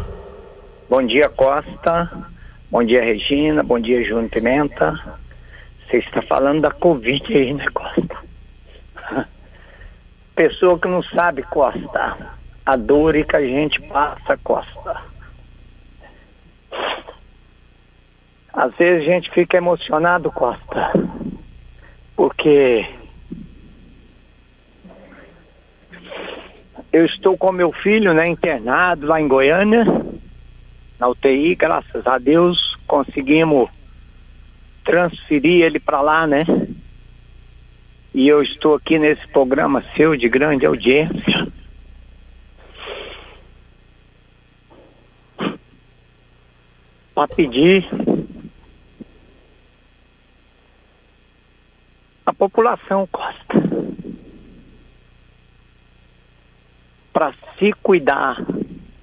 Bom 0.91 1.07
dia, 1.07 1.31
Costa. 1.31 2.11
Bom 2.71 2.85
dia, 2.85 3.03
Regina. 3.03 3.63
Bom 3.63 3.81
dia, 3.81 4.05
Júnior 4.05 4.29
Pimenta. 4.29 4.93
Você 5.89 5.97
está 5.97 6.21
falando 6.21 6.61
da 6.61 6.71
Covid 6.71 7.35
aí, 7.35 7.55
né, 7.55 7.65
Costa? 7.73 8.21
Pessoa 10.41 10.79
que 10.79 10.89
não 10.89 11.03
sabe, 11.03 11.43
Costa, 11.43 12.17
a 12.65 12.75
dor 12.75 13.13
que 13.27 13.37
a 13.37 13.43
gente 13.43 13.79
passa, 13.83 14.39
Costa. 14.43 15.03
Às 18.51 18.75
vezes 18.75 19.07
a 19.07 19.13
gente 19.13 19.31
fica 19.31 19.59
emocionado, 19.59 20.33
Costa, 20.33 20.93
porque 22.17 22.89
eu 26.91 27.05
estou 27.05 27.37
com 27.37 27.53
meu 27.53 27.71
filho, 27.71 28.15
né, 28.15 28.27
internado 28.27 29.09
lá 29.09 29.21
em 29.21 29.29
Goiânia, 29.29 29.85
na 30.99 31.07
UTI, 31.07 31.55
graças 31.55 32.07
a 32.07 32.17
Deus, 32.17 32.79
conseguimos 32.87 33.69
transferir 34.87 35.67
ele 35.67 35.79
para 35.79 36.01
lá, 36.01 36.27
né? 36.27 36.47
E 38.13 38.29
eu 38.29 38.43
estou 38.43 38.75
aqui 38.75 38.99
nesse 38.99 39.27
programa 39.29 39.85
seu 39.97 40.17
de 40.17 40.29
grande 40.29 40.67
audiência. 40.67 41.47
Para 47.15 47.29
pedir 47.29 47.87
a 52.25 52.33
população 52.33 53.07
Costa 53.07 53.61
para 57.13 57.35
se 57.59 57.73
cuidar, 57.83 58.37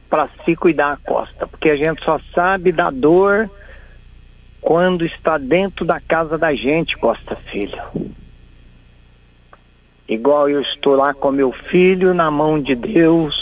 para 0.10 0.28
se 0.44 0.56
cuidar 0.56 0.98
Costa, 1.06 1.46
porque 1.46 1.70
a 1.70 1.76
gente 1.76 2.04
só 2.04 2.20
sabe 2.34 2.72
da 2.72 2.90
dor 2.90 3.48
quando 4.60 5.06
está 5.06 5.38
dentro 5.38 5.86
da 5.86 6.00
casa 6.00 6.38
da 6.38 6.54
gente, 6.56 6.98
Costa 6.98 7.36
Filho. 7.36 7.80
Igual 10.08 10.50
eu 10.50 10.62
estou 10.62 10.96
lá 10.96 11.14
com 11.14 11.32
meu 11.32 11.52
filho 11.52 12.14
na 12.14 12.32
mão 12.32 12.62
de 12.62 12.76
Deus. 12.76 13.36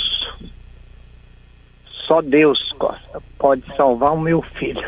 Só 2.07 2.21
Deus, 2.21 2.71
Costa, 2.73 3.21
pode 3.37 3.63
salvar 3.75 4.13
o 4.13 4.19
meu 4.19 4.41
filho. 4.41 4.87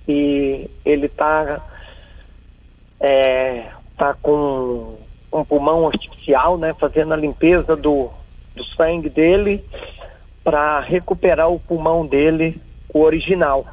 E 0.08 0.70
ele 0.86 1.08
está 1.08 1.62
é, 3.00 3.70
tá 3.98 4.14
com 4.14 4.98
um 5.40 5.46
pulmão 5.46 5.88
artificial, 5.88 6.58
né? 6.58 6.74
Fazendo 6.80 7.14
a 7.14 7.18
limpeza 7.18 7.76
do, 7.76 8.10
do 8.56 8.64
sangue 8.64 9.10
dele 9.10 9.64
para 10.44 10.80
recuperar 10.80 11.50
o 11.50 11.60
pulmão 11.60 12.06
dele, 12.06 12.62
o 12.94 13.02
original. 13.02 13.66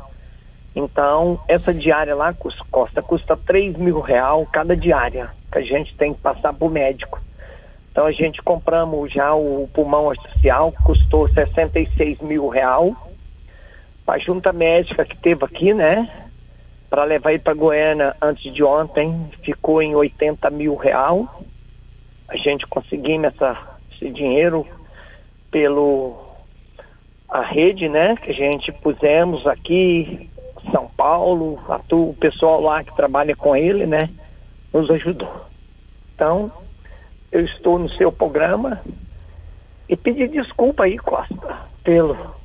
Então, 0.74 1.40
essa 1.48 1.74
diária 1.74 2.14
lá, 2.14 2.32
Costa, 2.70 3.02
custa 3.02 3.36
3 3.36 3.76
mil 3.76 4.00
real 4.00 4.46
cada 4.50 4.76
diária 4.76 5.30
que 5.50 5.58
a 5.58 5.62
gente 5.62 5.94
tem 5.96 6.14
que 6.14 6.20
passar 6.20 6.52
para 6.52 6.66
o 6.66 6.70
médico. 6.70 7.20
Então 7.90 8.06
a 8.06 8.12
gente 8.12 8.40
compramos 8.40 9.12
já 9.12 9.34
o 9.34 9.68
pulmão 9.74 10.10
artificial, 10.10 10.72
custou 10.84 11.28
66 11.28 12.20
mil 12.20 12.48
real. 12.48 12.94
A 14.06 14.18
junta 14.18 14.52
médica 14.52 15.04
que 15.04 15.16
teve 15.16 15.44
aqui, 15.44 15.72
né? 15.72 16.08
Para 16.88 17.04
levar 17.04 17.30
ele 17.30 17.38
para 17.38 17.54
Goiânia 17.54 18.16
antes 18.20 18.52
de 18.52 18.64
ontem, 18.64 19.30
ficou 19.42 19.80
em 19.80 19.94
80 19.94 20.50
mil 20.50 20.74
real. 20.74 21.42
A 22.30 22.36
gente 22.36 22.66
conseguimos 22.66 23.34
essa, 23.34 23.58
esse 23.92 24.08
dinheiro 24.10 24.66
pelo 25.50 26.30
a 27.28 27.42
rede, 27.42 27.88
né? 27.88 28.16
Que 28.16 28.30
a 28.30 28.34
gente 28.34 28.72
pusemos 28.72 29.46
aqui, 29.46 30.30
São 30.72 30.88
Paulo, 30.96 31.60
a 31.68 31.78
tu, 31.78 32.10
o 32.10 32.14
pessoal 32.14 32.60
lá 32.60 32.82
que 32.82 32.94
trabalha 32.94 33.36
com 33.36 33.54
ele, 33.54 33.84
né? 33.84 34.08
Nos 34.72 34.90
ajudou. 34.90 35.44
Então, 36.14 36.52
eu 37.32 37.44
estou 37.44 37.78
no 37.78 37.88
seu 37.90 38.12
programa 38.12 38.80
e 39.88 39.96
pedir 39.96 40.28
desculpa 40.28 40.84
aí, 40.84 40.98
Costa, 40.98 41.58
pelo. 41.82 42.39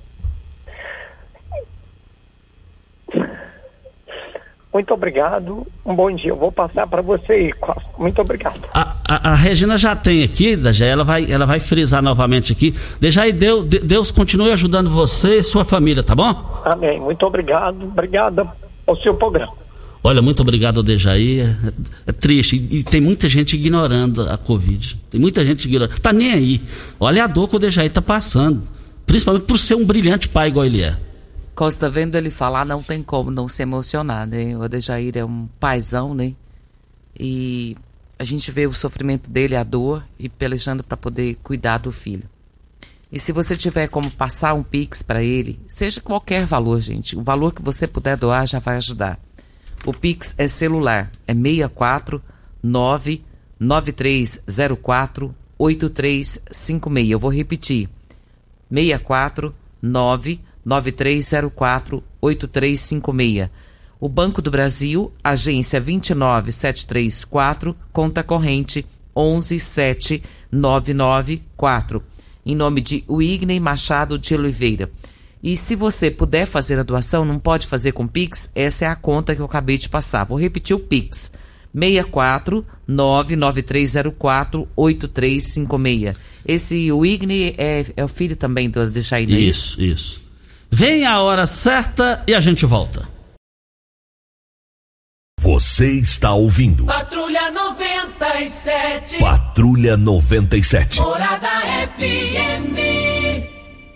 Muito 4.75 4.93
obrigado, 4.93 5.65
um 5.85 5.95
bom 5.95 6.13
dia. 6.13 6.31
Eu 6.31 6.35
vou 6.35 6.51
passar 6.51 6.85
para 6.85 7.01
você 7.01 7.31
aí. 7.31 7.53
Muito 7.97 8.19
obrigado. 8.19 8.59
A, 8.73 8.93
a, 9.07 9.31
a, 9.31 9.35
Regina 9.35 9.77
já 9.77 9.95
tem 9.95 10.21
aqui, 10.21 10.59
já 10.73 10.85
ela 10.85 11.05
vai, 11.05 11.31
ela 11.31 11.45
vai 11.45 11.61
frisar 11.61 12.01
novamente 12.01 12.51
aqui. 12.51 12.75
Deixa 12.99 13.21
aí, 13.21 13.31
Deus, 13.31 13.65
Deus 13.65 14.11
continue 14.11 14.51
ajudando 14.51 14.89
você 14.89 15.37
e 15.37 15.43
sua 15.43 15.63
família, 15.63 16.03
tá 16.03 16.13
bom? 16.13 16.61
Amém. 16.65 16.99
Muito 16.99 17.25
obrigado. 17.25 17.85
Obrigada 17.85 18.45
ao 18.85 18.97
seu 18.97 19.13
programa. 19.13 19.53
Olha, 20.03 20.21
muito 20.21 20.41
obrigado, 20.41 20.83
Dejaí. 20.83 21.39
É, 21.39 21.55
é 22.07 22.11
triste. 22.11 22.57
E, 22.57 22.79
e, 22.79 22.83
tem 22.83 22.99
muita 22.99 23.29
gente 23.29 23.55
ignorando 23.55 24.29
a 24.29 24.37
Covid. 24.37 24.97
Tem 25.09 25.21
muita 25.21 25.45
gente 25.45 25.69
ignorando. 25.69 25.97
Tá 26.01 26.11
nem 26.11 26.33
aí. 26.33 26.61
Olha 26.99 27.23
a 27.23 27.27
dor 27.27 27.47
que 27.47 27.55
o 27.55 27.59
Dejaí 27.59 27.89
tá 27.89 28.01
passando. 28.01 28.61
Principalmente 29.05 29.45
por 29.45 29.57
ser 29.57 29.75
um 29.75 29.85
brilhante 29.85 30.27
pai 30.27 30.49
igual 30.49 30.65
ele 30.65 30.83
é. 30.83 30.97
Costa, 31.55 31.89
vendo 31.89 32.15
ele 32.15 32.29
falar, 32.29 32.65
não 32.65 32.83
tem 32.83 33.01
como 33.01 33.31
não 33.31 33.47
se 33.47 33.63
emocionar, 33.63 34.27
né? 34.27 34.57
O 34.57 34.67
Dejair 34.67 35.17
é 35.17 35.23
um 35.23 35.47
paizão, 35.59 36.13
né? 36.13 36.33
E 37.17 37.77
a 38.19 38.25
gente 38.25 38.51
vê 38.51 38.67
o 38.67 38.73
sofrimento 38.73 39.29
dele, 39.29 39.55
a 39.55 39.63
dor, 39.63 40.03
e 40.19 40.27
pelejando 40.27 40.83
para 40.83 40.97
poder 40.97 41.35
cuidar 41.41 41.77
do 41.77 41.91
filho. 41.91 42.29
E 43.11 43.17
se 43.17 43.31
você 43.31 43.55
tiver 43.55 43.87
como 43.87 44.11
passar 44.11 44.53
um 44.53 44.63
pix 44.63 45.01
para 45.01 45.23
ele, 45.23 45.57
seja 45.67 46.01
qualquer 46.01 46.45
valor, 46.45 46.81
gente, 46.81 47.15
o 47.15 47.23
valor 47.23 47.53
que 47.53 47.61
você 47.61 47.87
puder 47.87 48.17
doar 48.17 48.45
já 48.45 48.59
vai 48.59 48.75
ajudar. 48.75 49.17
O 49.85 49.93
Pix 49.93 50.35
é 50.39 50.47
celular, 50.47 51.11
é 51.27 51.33
64 51.33 52.21
99304 52.63 55.35
8356. 55.59 57.11
Eu 57.11 57.19
vou 57.19 57.31
repetir. 57.31 57.87
64 58.73 59.53
99304 60.65 62.03
8356. 62.21 63.49
O 63.99 64.07
Banco 64.09 64.41
do 64.41 64.49
Brasil, 64.51 65.13
agência 65.23 65.79
29734, 65.79 67.73
conta 67.93 68.21
corrente 68.23 68.85
1179994. 69.15 72.01
Em 72.45 72.55
nome 72.55 72.81
de 72.81 73.05
Wigney 73.09 73.59
Machado 73.59 74.19
de 74.19 74.35
Oliveira. 74.35 74.91
E 75.41 75.55
se 75.55 75.75
você 75.75 76.11
puder 76.11 76.45
fazer 76.45 76.77
a 76.79 76.83
doação, 76.83 77.23
não 77.23 77.39
pode 77.39 77.67
fazer 77.67 77.91
com 77.91 78.07
Pix, 78.07 78.51
essa 78.55 78.85
é 78.85 78.87
a 78.87 78.95
conta 78.95 79.35
que 79.35 79.41
eu 79.41 79.45
acabei 79.45 79.77
de 79.77 79.87
passar. 79.87 80.23
Vou 80.23 80.39
repetir 80.39 80.75
o 80.75 80.79
Pix. 80.79 81.31
64 81.73 82.65
99304 82.87 84.67
8356. 84.75 86.15
Esse 86.47 86.91
Wigne 86.91 87.55
é, 87.57 87.85
é 87.95 88.03
o 88.03 88.07
filho 88.07 88.35
também 88.35 88.69
do 88.69 88.89
Dejair, 88.89 89.31
é 89.31 89.39
Isso, 89.39 89.81
isso. 89.81 90.24
Vem 90.71 91.05
a 91.05 91.21
hora 91.21 91.45
certa 91.47 92.23
e 92.27 92.33
a 92.33 92.39
gente 92.39 92.65
volta. 92.65 93.07
Você 95.39 95.91
está 95.91 96.33
ouvindo. 96.33 96.85
Patrulha 96.85 97.51
97. 97.51 99.19
Patrulha 99.19 99.95
97. 99.95 100.99
Morada 100.99 101.47
FM. 101.95 102.75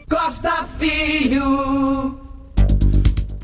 Costa 0.10 0.64
Filho. 0.78 2.20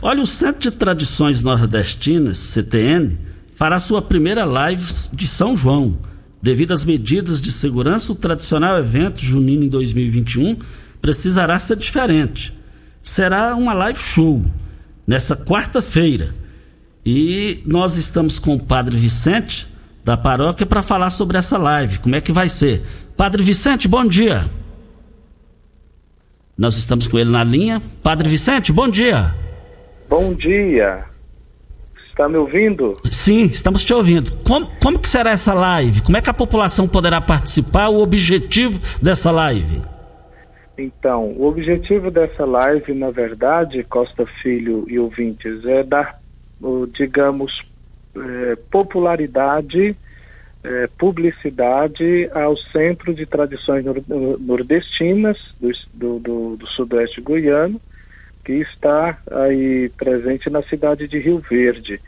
Olha, 0.01 0.21
o 0.21 0.25
Centro 0.25 0.61
de 0.61 0.71
Tradições 0.71 1.41
Nordestinas, 1.41 2.37
CTN, 2.37 3.17
fará 3.55 3.79
sua 3.79 4.01
primeira 4.01 4.45
live 4.45 4.85
de 5.11 5.27
São 5.27 5.55
João. 5.55 5.97
Devido 6.41 6.73
às 6.73 6.85
medidas 6.85 7.41
de 7.41 7.51
segurança, 7.51 8.11
o 8.11 8.15
tradicional 8.15 8.77
evento 8.77 9.19
junino 9.19 9.63
em 9.63 9.67
2021 9.67 10.59
precisará 11.01 11.57
ser 11.57 11.77
diferente. 11.77 12.53
Será 13.05 13.55
uma 13.55 13.71
live 13.71 13.99
show 13.99 14.43
nessa 15.05 15.35
quarta-feira. 15.35 16.33
E 17.05 17.61
nós 17.63 17.97
estamos 17.97 18.39
com 18.39 18.55
o 18.55 18.59
Padre 18.59 18.97
Vicente 18.97 19.67
da 20.03 20.17
paróquia 20.17 20.65
para 20.65 20.81
falar 20.81 21.11
sobre 21.11 21.37
essa 21.37 21.55
live. 21.55 21.99
Como 21.99 22.15
é 22.15 22.19
que 22.19 22.31
vai 22.31 22.49
ser? 22.49 22.83
Padre 23.15 23.43
Vicente, 23.43 23.87
bom 23.87 24.03
dia. 24.07 24.49
Nós 26.57 26.77
estamos 26.77 27.05
com 27.05 27.19
ele 27.19 27.29
na 27.29 27.43
linha. 27.43 27.79
Padre 28.01 28.27
Vicente, 28.27 28.71
bom 28.71 28.89
dia. 28.89 29.35
Bom 30.09 30.33
dia. 30.33 31.05
Está 32.09 32.27
me 32.27 32.37
ouvindo? 32.37 32.99
Sim, 33.03 33.43
estamos 33.43 33.83
te 33.83 33.93
ouvindo. 33.93 34.31
Como, 34.43 34.65
como 34.81 34.97
que 34.97 35.07
será 35.07 35.29
essa 35.29 35.53
live? 35.53 36.01
Como 36.01 36.17
é 36.17 36.21
que 36.21 36.29
a 36.31 36.33
população 36.33 36.87
poderá 36.87 37.21
participar? 37.21 37.87
O 37.89 38.01
objetivo 38.01 38.79
dessa 38.99 39.29
live? 39.29 39.79
Então, 40.77 41.31
o 41.31 41.45
objetivo 41.45 42.11
dessa 42.11 42.45
live, 42.45 42.93
na 42.93 43.09
verdade, 43.09 43.83
Costa 43.83 44.25
Filho 44.25 44.85
e 44.89 44.99
ouvintes, 44.99 45.65
é 45.65 45.83
dar, 45.83 46.19
digamos, 46.93 47.63
é, 48.15 48.57
popularidade 48.69 49.95
é, 50.65 50.87
publicidade 50.97 52.27
ao 52.33 52.57
Centro 52.57 53.13
de 53.13 53.25
Tradições 53.25 53.85
Nordestinas 54.39 55.37
do, 55.59 55.71
do, 55.93 56.19
do, 56.19 56.57
do 56.57 56.67
Sudoeste 56.67 57.21
Goiano, 57.21 57.79
que 58.43 58.53
está 58.53 59.19
aí 59.29 59.89
presente 59.95 60.49
na 60.49 60.63
cidade 60.63 61.07
de 61.07 61.19
Rio 61.19 61.37
Verde. 61.37 62.01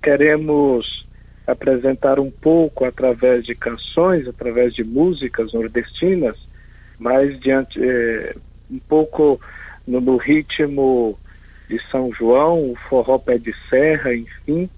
Queremos 0.00 1.04
apresentar 1.44 2.20
um 2.20 2.30
pouco 2.30 2.84
através 2.84 3.44
de 3.44 3.56
canções, 3.56 4.28
através 4.28 4.72
de 4.72 4.84
músicas 4.84 5.52
nordestinas, 5.52 6.36
mas 6.98 7.38
diante 7.38 7.80
é, 7.82 8.34
um 8.70 8.78
pouco 8.78 9.40
no, 9.86 10.00
no, 10.00 10.16
ritmo 10.16 11.18
de 11.68 11.80
São 11.90 12.12
João, 12.12 12.70
o 12.70 12.76
forró 12.88 13.18
pé 13.18 13.38
de 13.38 13.54
serra, 13.68 14.14
enfim, 14.14 14.68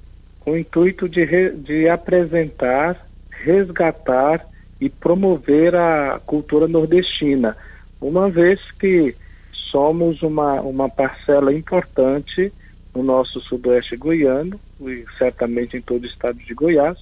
com 0.40 0.52
o 0.52 0.58
intuito 0.58 1.08
de, 1.08 1.24
re, 1.24 1.50
de 1.50 1.88
apresentar, 1.88 3.06
resgatar 3.30 4.46
e 4.80 4.88
promover 4.88 5.74
a 5.74 6.20
cultura 6.24 6.68
nordestina, 6.68 7.56
uma 8.00 8.30
vez 8.30 8.70
que 8.72 9.14
somos 9.52 10.22
uma, 10.22 10.60
uma 10.62 10.88
parcela 10.88 11.52
importante 11.52 12.52
no 12.94 13.02
nosso 13.02 13.40
sudoeste 13.40 13.96
goiano 13.96 14.58
e 14.80 15.04
certamente 15.16 15.76
em 15.76 15.80
todo 15.80 16.04
o 16.04 16.06
estado 16.06 16.38
de 16.38 16.54
Goiás, 16.54 16.98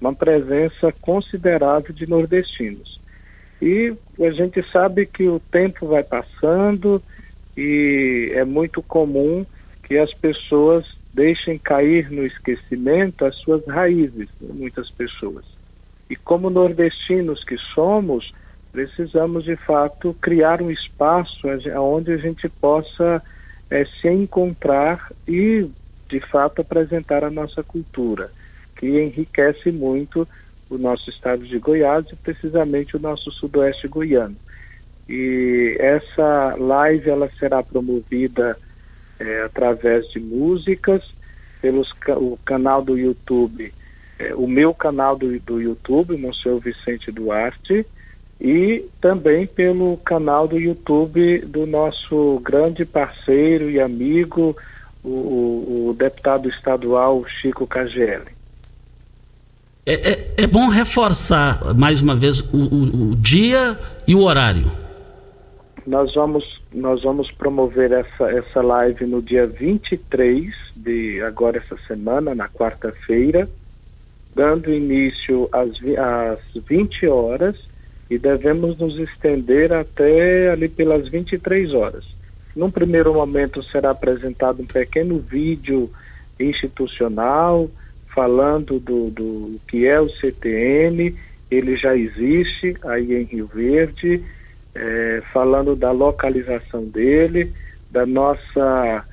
uma 0.00 0.14
presença 0.14 0.92
considerável 1.00 1.92
de 1.92 2.08
nordestinos. 2.08 3.00
E 3.60 3.94
a 4.20 4.30
gente 4.30 4.62
sabe 4.70 5.06
que 5.06 5.28
o 5.28 5.40
tempo 5.40 5.86
vai 5.86 6.02
passando 6.02 7.02
e 7.56 8.30
é 8.34 8.44
muito 8.44 8.82
comum 8.82 9.44
que 9.82 9.98
as 9.98 10.14
pessoas 10.14 10.96
deixem 11.12 11.58
cair 11.58 12.10
no 12.10 12.24
esquecimento 12.24 13.24
as 13.24 13.36
suas 13.36 13.66
raízes, 13.66 14.28
muitas 14.40 14.90
pessoas. 14.90 15.44
E 16.08 16.14
como 16.14 16.50
nordestinos 16.50 17.42
que 17.42 17.56
somos, 17.56 18.32
precisamos 18.70 19.44
de 19.44 19.56
fato 19.56 20.14
criar 20.20 20.62
um 20.62 20.70
espaço 20.70 21.48
onde 21.76 22.12
a 22.12 22.16
gente 22.16 22.48
possa 22.48 23.22
é, 23.70 23.84
se 23.84 24.08
encontrar 24.08 25.10
e 25.26 25.68
de 26.08 26.20
fato 26.20 26.62
apresentar 26.62 27.24
a 27.24 27.30
nossa 27.30 27.62
cultura, 27.62 28.30
que 28.76 28.86
enriquece 28.86 29.70
muito 29.70 30.26
o 30.68 30.78
nosso 30.78 31.10
estado 31.10 31.44
de 31.44 31.58
Goiás 31.58 32.06
e 32.10 32.16
precisamente 32.16 32.96
o 32.96 33.00
nosso 33.00 33.30
sudoeste 33.30 33.88
goiano. 33.88 34.36
E 35.08 35.76
essa 35.78 36.54
live 36.58 37.08
ela 37.08 37.30
será 37.38 37.62
promovida 37.62 38.58
é, 39.18 39.42
através 39.42 40.08
de 40.10 40.20
músicas 40.20 41.14
pelos 41.60 41.94
o 42.08 42.38
canal 42.44 42.82
do 42.82 42.96
YouTube 42.96 43.72
é, 44.18 44.34
o 44.34 44.46
meu 44.46 44.74
canal 44.74 45.16
do, 45.16 45.38
do 45.40 45.60
YouTube, 45.60 46.16
Monsenhor 46.16 46.58
Vicente 46.58 47.12
Duarte, 47.12 47.86
e 48.40 48.84
também 49.00 49.46
pelo 49.46 49.96
canal 49.98 50.48
do 50.48 50.58
YouTube 50.58 51.38
do 51.40 51.66
nosso 51.66 52.40
grande 52.40 52.84
parceiro 52.84 53.70
e 53.70 53.80
amigo, 53.80 54.56
o, 55.04 55.88
o, 55.88 55.96
deputado 55.96 56.48
estadual 56.48 57.24
Chico 57.26 57.66
KGL. 57.66 58.37
É, 59.88 59.94
é, 59.94 60.42
é, 60.42 60.46
bom 60.46 60.68
reforçar 60.68 61.72
mais 61.74 62.02
uma 62.02 62.14
vez 62.14 62.40
o, 62.40 62.58
o, 62.58 63.12
o, 63.12 63.16
dia 63.16 63.74
e 64.06 64.14
o 64.14 64.20
horário. 64.20 64.70
Nós 65.86 66.14
vamos, 66.14 66.60
nós 66.74 67.02
vamos 67.02 67.30
promover 67.30 67.92
essa, 67.92 68.30
essa 68.30 68.60
live 68.60 69.06
no 69.06 69.22
dia 69.22 69.46
23 69.46 70.54
de 70.76 71.22
agora 71.22 71.56
essa 71.56 71.74
semana, 71.86 72.34
na 72.34 72.50
quarta-feira, 72.50 73.48
dando 74.36 74.70
início 74.70 75.48
às, 75.50 75.70
às 75.96 76.62
20 76.66 77.06
horas 77.06 77.56
e 78.10 78.18
devemos 78.18 78.76
nos 78.76 78.98
estender 78.98 79.72
até 79.72 80.50
ali 80.50 80.68
pelas 80.68 81.08
23 81.08 81.72
horas. 81.72 82.04
Num 82.54 82.70
primeiro 82.70 83.14
momento 83.14 83.62
será 83.62 83.92
apresentado 83.92 84.60
um 84.60 84.66
pequeno 84.66 85.18
vídeo 85.18 85.90
institucional 86.38 87.70
falando 88.18 88.80
do, 88.80 89.10
do 89.10 89.60
que 89.68 89.86
é 89.86 90.00
o 90.00 90.08
CTN, 90.08 91.14
ele 91.48 91.76
já 91.76 91.96
existe 91.96 92.76
aí 92.82 93.14
em 93.14 93.22
Rio 93.22 93.46
Verde, 93.46 94.24
é, 94.74 95.22
falando 95.32 95.76
da 95.76 95.92
localização 95.92 96.84
dele, 96.84 97.52
da 97.88 98.04
nossa, 98.04 99.04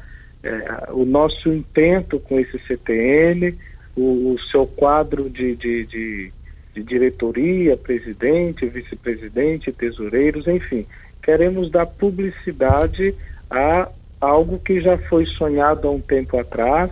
é, 0.44 0.88
o 0.90 1.06
nosso 1.06 1.54
intento 1.54 2.20
com 2.20 2.40
esse 2.40 2.58
CTN, 2.58 3.56
o, 3.96 4.32
o 4.34 4.40
seu 4.40 4.66
quadro 4.66 5.30
de, 5.30 5.56
de, 5.56 5.86
de, 5.86 6.34
de 6.74 6.82
diretoria, 6.82 7.78
presidente, 7.78 8.66
vice-presidente, 8.66 9.72
tesoureiros, 9.72 10.48
enfim. 10.48 10.84
Queremos 11.22 11.70
dar 11.70 11.86
publicidade 11.86 13.14
a 13.52 13.88
algo 14.20 14.58
que 14.58 14.82
já 14.82 14.98
foi 14.98 15.28
sonhado 15.28 15.88
há 15.88 15.92
um 15.92 16.02
tempo 16.02 16.40
atrás, 16.40 16.90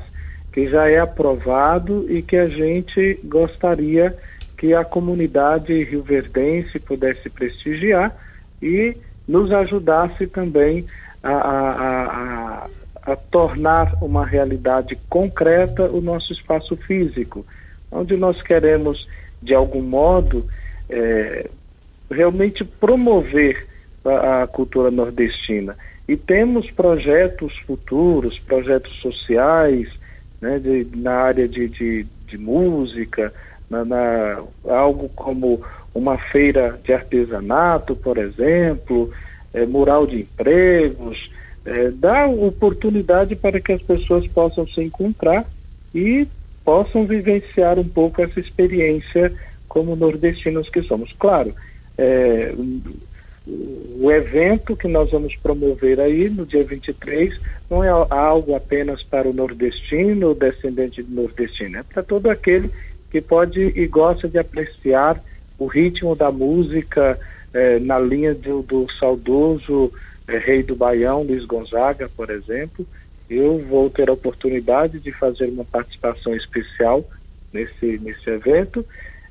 que 0.53 0.69
já 0.69 0.87
é 0.87 0.99
aprovado 0.99 2.05
e 2.09 2.21
que 2.21 2.37
a 2.37 2.47
gente 2.47 3.19
gostaria 3.23 4.15
que 4.55 4.73
a 4.73 4.85
comunidade 4.85 5.83
rioverdense 5.83 6.79
pudesse 6.79 7.29
prestigiar 7.29 8.15
e 8.61 8.95
nos 9.27 9.51
ajudasse 9.51 10.27
também 10.27 10.85
a, 11.23 11.33
a, 11.33 12.03
a, 13.03 13.11
a 13.11 13.15
tornar 13.15 13.95
uma 14.01 14.25
realidade 14.25 14.97
concreta 15.09 15.89
o 15.89 15.99
nosso 15.99 16.31
espaço 16.31 16.77
físico, 16.77 17.45
onde 17.91 18.15
nós 18.15 18.41
queremos, 18.41 19.09
de 19.41 19.55
algum 19.55 19.81
modo, 19.81 20.45
é, 20.89 21.49
realmente 22.11 22.63
promover 22.63 23.67
a, 24.05 24.43
a, 24.43 24.47
cultura 24.47 24.91
nordestina. 24.91 25.75
E 26.07 26.15
temos 26.15 26.69
projetos 26.69 27.57
futuros, 27.59 28.37
projetos 28.37 28.99
sociais, 29.01 29.89
né, 30.43 30.59
de, 30.59 30.85
na 30.97 31.13
área 31.13 31.47
de, 31.47 31.69
de, 31.69 32.05
de 32.27 32.37
música, 32.37 33.33
na, 33.69 33.85
na, 33.85 34.43
algo 34.67 35.07
como 35.15 35.61
uma 35.95 36.17
feira 36.17 36.77
de 36.83 36.91
artesanato, 36.91 37.95
por 37.95 38.17
exemplo, 38.17 39.09
é, 39.53 39.65
mural 39.65 40.05
de 40.05 40.19
empregos, 40.19 41.31
é, 41.65 41.89
dá 41.91 42.27
oportunidade 42.27 43.37
para 43.37 43.61
que 43.61 43.71
as 43.71 43.81
pessoas 43.81 44.27
possam 44.27 44.67
se 44.67 44.81
encontrar 44.81 45.45
e 45.95 46.27
possam 46.65 47.05
vivenciar 47.05 47.79
um 47.79 47.87
pouco 47.87 48.21
essa 48.21 48.39
experiência 48.41 49.31
como 49.69 49.95
nordestinos 49.95 50.69
que 50.69 50.81
somos. 50.81 51.13
Claro, 51.17 51.55
é, 51.97 52.53
o 53.45 54.09
evento 54.11 54.75
que 54.75 54.87
nós 54.87 55.11
vamos 55.11 55.35
promover 55.35 55.99
aí 55.99 56.29
no 56.29 56.45
dia 56.45 56.63
23 56.63 57.39
não 57.69 57.83
é 57.83 57.89
algo 57.89 58.55
apenas 58.55 59.03
para 59.03 59.27
o 59.27 59.33
nordestino, 59.33 60.31
o 60.31 60.35
descendente 60.35 61.03
de 61.03 61.13
nordestino, 61.13 61.77
é 61.77 61.83
para 61.83 62.01
todo 62.01 62.29
aquele 62.29 62.69
que 63.11 63.19
pode 63.19 63.61
e 63.61 63.85
gosta 63.85 64.27
de 64.27 64.39
apreciar 64.39 65.21
o 65.59 65.67
ritmo 65.67 66.15
da 66.15 66.31
música 66.31 67.19
é, 67.53 67.79
na 67.79 67.99
linha 67.99 68.33
do, 68.33 68.61
do 68.63 68.91
saudoso 68.91 69.91
é, 70.27 70.37
Rei 70.37 70.63
do 70.63 70.75
Baião, 70.75 71.23
Luiz 71.23 71.45
Gonzaga, 71.45 72.09
por 72.15 72.29
exemplo. 72.29 72.85
Eu 73.29 73.59
vou 73.59 73.89
ter 73.89 74.09
a 74.09 74.13
oportunidade 74.13 74.99
de 74.99 75.11
fazer 75.11 75.45
uma 75.45 75.63
participação 75.63 76.35
especial 76.35 77.07
nesse, 77.53 77.99
nesse 77.99 78.29
evento 78.29 78.85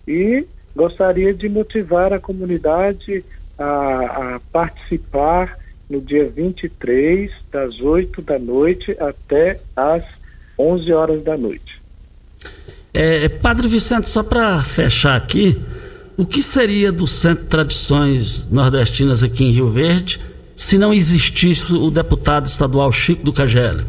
e 0.06 0.44
gostaria 0.74 1.34
de 1.34 1.48
motivar 1.48 2.12
a 2.12 2.20
comunidade 2.20 3.24
a, 3.58 4.34
a 4.34 4.40
participar 4.52 5.58
no 5.88 6.00
dia 6.00 6.28
23, 6.28 7.30
das 7.50 7.80
8 7.80 8.22
da 8.22 8.38
noite 8.38 8.96
até 8.98 9.60
às 9.76 10.02
11 10.58 10.92
horas 10.92 11.22
da 11.22 11.36
noite. 11.36 11.80
É, 12.94 13.28
Padre 13.28 13.68
Vicente, 13.68 14.08
só 14.08 14.22
para 14.22 14.60
fechar 14.62 15.16
aqui, 15.16 15.58
o 16.16 16.26
que 16.26 16.42
seria 16.42 16.92
do 16.92 17.06
Centro 17.06 17.44
de 17.44 17.50
Tradições 17.50 18.50
Nordestinas 18.50 19.22
aqui 19.22 19.44
em 19.44 19.50
Rio 19.50 19.68
Verde 19.68 20.20
se 20.54 20.78
não 20.78 20.92
existisse 20.92 21.72
o 21.72 21.90
deputado 21.90 22.46
estadual 22.46 22.92
Chico 22.92 23.24
do 23.24 23.32
KGL? 23.32 23.82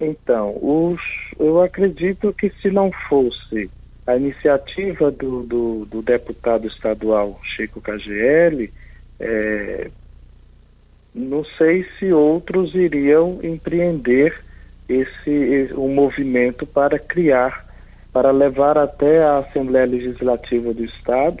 Então, 0.00 0.56
os, 0.60 1.00
eu 1.38 1.62
acredito 1.62 2.32
que 2.32 2.50
se 2.60 2.70
não 2.70 2.90
fosse 3.08 3.70
a 4.06 4.16
iniciativa 4.16 5.10
do, 5.10 5.42
do, 5.42 5.86
do 5.86 6.02
deputado 6.02 6.66
estadual 6.66 7.40
Chico 7.42 7.80
KGL, 7.80 8.70
é, 9.18 9.90
não 11.14 11.44
sei 11.44 11.86
se 11.98 12.12
outros 12.12 12.74
iriam 12.74 13.40
empreender 13.42 14.38
esse, 14.88 15.70
um 15.74 15.94
movimento 15.94 16.66
para 16.66 16.98
criar, 16.98 17.64
para 18.12 18.30
levar 18.30 18.76
até 18.76 19.22
a 19.22 19.38
Assembleia 19.38 19.86
Legislativa 19.86 20.74
do 20.74 20.84
Estado 20.84 21.38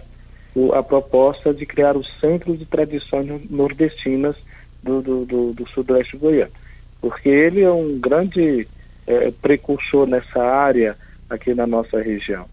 a 0.72 0.82
proposta 0.82 1.52
de 1.52 1.66
criar 1.66 1.96
o 1.96 2.04
Centro 2.04 2.56
de 2.56 2.64
Tradições 2.64 3.50
Nordestinas 3.50 4.36
do, 4.82 5.02
do, 5.02 5.24
do, 5.24 5.52
do 5.52 5.68
Sudoeste 5.68 6.16
Goiano, 6.16 6.52
porque 7.00 7.28
ele 7.28 7.62
é 7.62 7.70
um 7.70 7.98
grande 7.98 8.68
é, 9.06 9.32
precursor 9.32 10.06
nessa 10.06 10.42
área 10.42 10.96
aqui 11.28 11.54
na 11.54 11.66
nossa 11.66 12.00
região. 12.00 12.46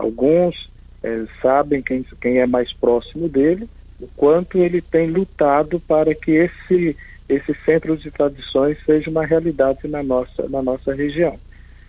Alguns 0.00 0.70
é, 1.02 1.24
sabem 1.40 1.82
quem, 1.82 2.04
quem 2.20 2.38
é 2.38 2.46
mais 2.46 2.72
próximo 2.72 3.28
dele, 3.28 3.68
o 4.00 4.08
quanto 4.16 4.58
ele 4.58 4.80
tem 4.80 5.08
lutado 5.08 5.80
para 5.80 6.14
que 6.14 6.32
esse, 6.32 6.96
esse 7.28 7.54
centro 7.64 7.96
de 7.96 8.10
tradições 8.10 8.78
seja 8.84 9.10
uma 9.10 9.24
realidade 9.24 9.86
na 9.86 10.02
nossa, 10.02 10.48
na 10.48 10.62
nossa 10.62 10.94
região. 10.94 11.38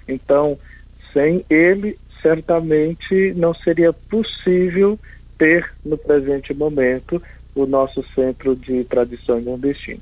Então, 0.07 0.57
sem 1.13 1.45
ele, 1.49 1.97
certamente 2.21 3.33
não 3.35 3.53
seria 3.53 3.93
possível 3.93 4.99
ter 5.37 5.73
no 5.83 5.97
presente 5.97 6.53
momento 6.53 7.21
o 7.55 7.65
nosso 7.65 8.03
centro 8.13 8.55
de 8.55 8.83
tradição 8.83 9.41
nordestina. 9.41 9.99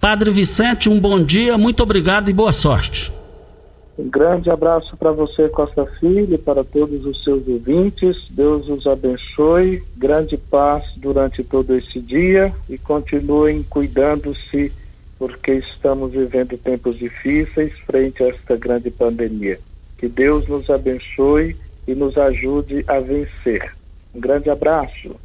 Padre 0.00 0.30
Vicente, 0.30 0.88
um 0.88 1.00
bom 1.00 1.22
dia, 1.22 1.58
muito 1.58 1.82
obrigado 1.82 2.30
e 2.30 2.32
boa 2.32 2.52
sorte. 2.52 3.12
Um 3.98 4.08
grande 4.08 4.48
abraço 4.48 4.96
para 4.96 5.10
você, 5.10 5.48
Costa 5.48 5.84
Filho, 5.98 6.32
e 6.32 6.38
para 6.38 6.62
todos 6.62 7.04
os 7.04 7.24
seus 7.24 7.48
ouvintes. 7.48 8.28
Deus 8.30 8.68
os 8.68 8.86
abençoe, 8.86 9.82
grande 9.96 10.36
paz 10.36 10.92
durante 10.96 11.42
todo 11.42 11.74
esse 11.74 11.98
dia 11.98 12.54
e 12.70 12.78
continuem 12.78 13.64
cuidando-se, 13.64 14.72
porque 15.18 15.54
estamos 15.54 16.12
vivendo 16.12 16.56
tempos 16.56 16.96
difíceis 16.96 17.76
frente 17.80 18.22
a 18.22 18.28
esta 18.28 18.56
grande 18.56 18.88
pandemia. 18.88 19.58
Que 19.98 20.06
Deus 20.06 20.46
nos 20.46 20.70
abençoe 20.70 21.56
e 21.88 21.92
nos 21.92 22.16
ajude 22.16 22.84
a 22.86 23.00
vencer. 23.00 23.74
Um 24.14 24.20
grande 24.20 24.48
abraço. 24.48 25.16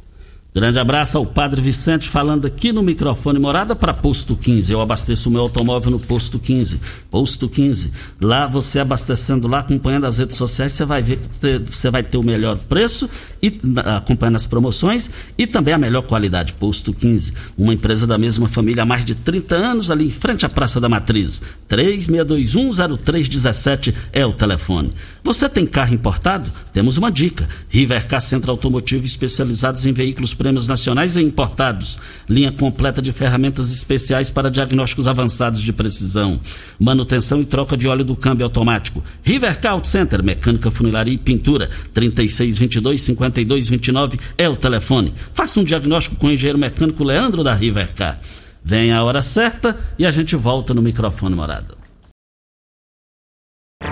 Grande 0.54 0.78
abraço 0.78 1.18
ao 1.18 1.26
Padre 1.26 1.60
Vicente 1.60 2.08
falando 2.08 2.46
aqui 2.46 2.72
no 2.72 2.80
microfone 2.80 3.40
Morada 3.40 3.74
para 3.74 3.92
Posto 3.92 4.36
15. 4.36 4.72
Eu 4.72 4.80
abasteço 4.80 5.28
o 5.28 5.32
meu 5.32 5.40
automóvel 5.40 5.90
no 5.90 5.98
Posto 5.98 6.38
15. 6.38 6.80
Posto 7.10 7.48
15. 7.48 7.90
Lá 8.20 8.46
você 8.46 8.78
abastecendo 8.78 9.48
lá, 9.48 9.58
acompanhando 9.58 10.06
as 10.06 10.18
redes 10.18 10.36
sociais, 10.36 10.72
você 10.72 10.84
vai 10.84 11.02
ver 11.02 11.18
que 11.18 11.58
você 11.58 11.90
vai 11.90 12.04
ter 12.04 12.18
o 12.18 12.22
melhor 12.22 12.56
preço 12.56 13.10
e 13.42 13.58
acompanhando 13.96 14.36
as 14.36 14.46
promoções 14.46 15.10
e 15.36 15.44
também 15.44 15.74
a 15.74 15.78
melhor 15.78 16.02
qualidade. 16.02 16.52
Posto 16.52 16.94
15. 16.94 17.34
Uma 17.58 17.74
empresa 17.74 18.06
da 18.06 18.16
mesma 18.16 18.46
família 18.46 18.84
há 18.84 18.86
mais 18.86 19.04
de 19.04 19.16
30 19.16 19.56
anos 19.56 19.90
ali 19.90 20.06
em 20.06 20.10
frente 20.10 20.46
à 20.46 20.48
Praça 20.48 20.80
da 20.80 20.88
Matriz. 20.88 21.42
36210317 21.68 23.92
é 24.12 24.24
o 24.24 24.32
telefone. 24.32 24.92
Você 25.24 25.48
tem 25.48 25.64
carro 25.64 25.94
importado? 25.94 26.50
Temos 26.70 26.98
uma 26.98 27.10
dica. 27.10 27.48
Rivercar 27.70 28.20
Centro 28.20 28.50
Automotivo 28.50 29.06
especializados 29.06 29.86
em 29.86 29.92
veículos 29.92 30.34
prêmios 30.34 30.68
nacionais 30.68 31.16
e 31.16 31.22
importados. 31.22 31.98
Linha 32.28 32.52
completa 32.52 33.00
de 33.00 33.10
ferramentas 33.10 33.72
especiais 33.72 34.28
para 34.28 34.50
diagnósticos 34.50 35.08
avançados 35.08 35.62
de 35.62 35.72
precisão. 35.72 36.38
Manutenção 36.78 37.40
e 37.40 37.46
troca 37.46 37.74
de 37.74 37.88
óleo 37.88 38.04
do 38.04 38.14
câmbio 38.14 38.44
automático. 38.44 39.02
Rivercar 39.22 39.72
Auto 39.72 39.88
Center, 39.88 40.22
mecânica, 40.22 40.70
funilaria 40.70 41.14
e 41.14 41.18
pintura. 41.18 41.70
3622-5229 41.94 44.20
é 44.36 44.46
o 44.46 44.56
telefone. 44.56 45.14
Faça 45.32 45.58
um 45.58 45.64
diagnóstico 45.64 46.16
com 46.16 46.26
o 46.26 46.32
engenheiro 46.32 46.58
mecânico 46.58 47.02
Leandro 47.02 47.42
da 47.42 47.54
Rivercar. 47.54 48.20
Vem 48.62 48.92
a 48.92 49.02
hora 49.02 49.22
certa 49.22 49.74
e 49.98 50.04
a 50.04 50.10
gente 50.10 50.36
volta 50.36 50.74
no 50.74 50.82
microfone 50.82 51.34
morado. 51.34 51.83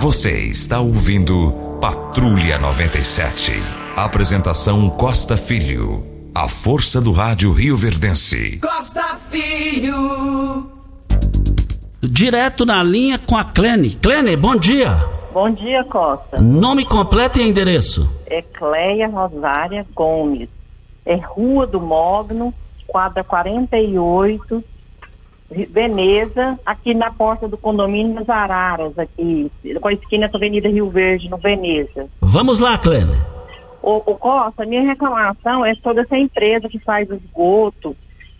Você 0.03 0.37
está 0.47 0.81
ouvindo 0.81 1.53
Patrulha 1.81 2.59
97. 2.59 3.53
Apresentação 3.95 4.91
Costa 4.91 5.37
Filho. 5.37 6.05
A 6.35 6.49
força 6.49 7.01
do 7.01 7.12
rádio 7.12 7.53
Rio 7.53 7.77
Verdense. 7.77 8.59
Costa 8.59 9.01
Filho. 9.31 10.69
Direto 12.03 12.67
na 12.67 12.83
linha 12.83 13.17
com 13.17 13.37
a 13.37 13.45
Clene. 13.45 13.91
Clene, 13.91 14.35
bom 14.35 14.57
dia. 14.57 14.99
Bom 15.33 15.49
dia, 15.49 15.85
Costa. 15.85 16.41
Nome 16.41 16.85
completo 16.85 17.38
e 17.38 17.49
endereço. 17.49 18.11
É 18.27 18.43
Cleia 18.43 19.07
Rosária 19.07 19.87
Gomes. 19.95 20.49
É 21.07 21.15
Rua 21.15 21.65
do 21.65 21.81
Mogno, 21.81 22.53
quadra 22.88 23.23
48, 23.23 24.65
Veneza, 25.71 26.59
aqui 26.65 26.95
na 26.95 27.11
porta 27.11 27.47
do 27.47 27.59
condomínio 27.59 28.15
das 28.15 28.29
Araras, 28.29 28.99
aqui, 28.99 29.51
com 29.81 29.88
a 29.88 29.93
esquina 29.93 30.29
da 30.29 30.38
Avenida 30.38 30.69
Rio 30.69 30.88
Verde, 30.88 31.29
no 31.29 31.37
Veneza. 31.37 32.09
Vamos 32.21 32.59
lá, 32.59 32.79
Clene. 32.79 33.17
Ô, 33.83 33.97
ô 33.97 34.15
Costa, 34.15 34.65
minha 34.65 34.83
reclamação 34.83 35.65
é 35.65 35.75
toda 35.75 36.03
essa 36.03 36.17
empresa 36.17 36.69
que 36.69 36.79
faz 36.79 37.11
o 37.11 37.15
esgoto. 37.15 37.97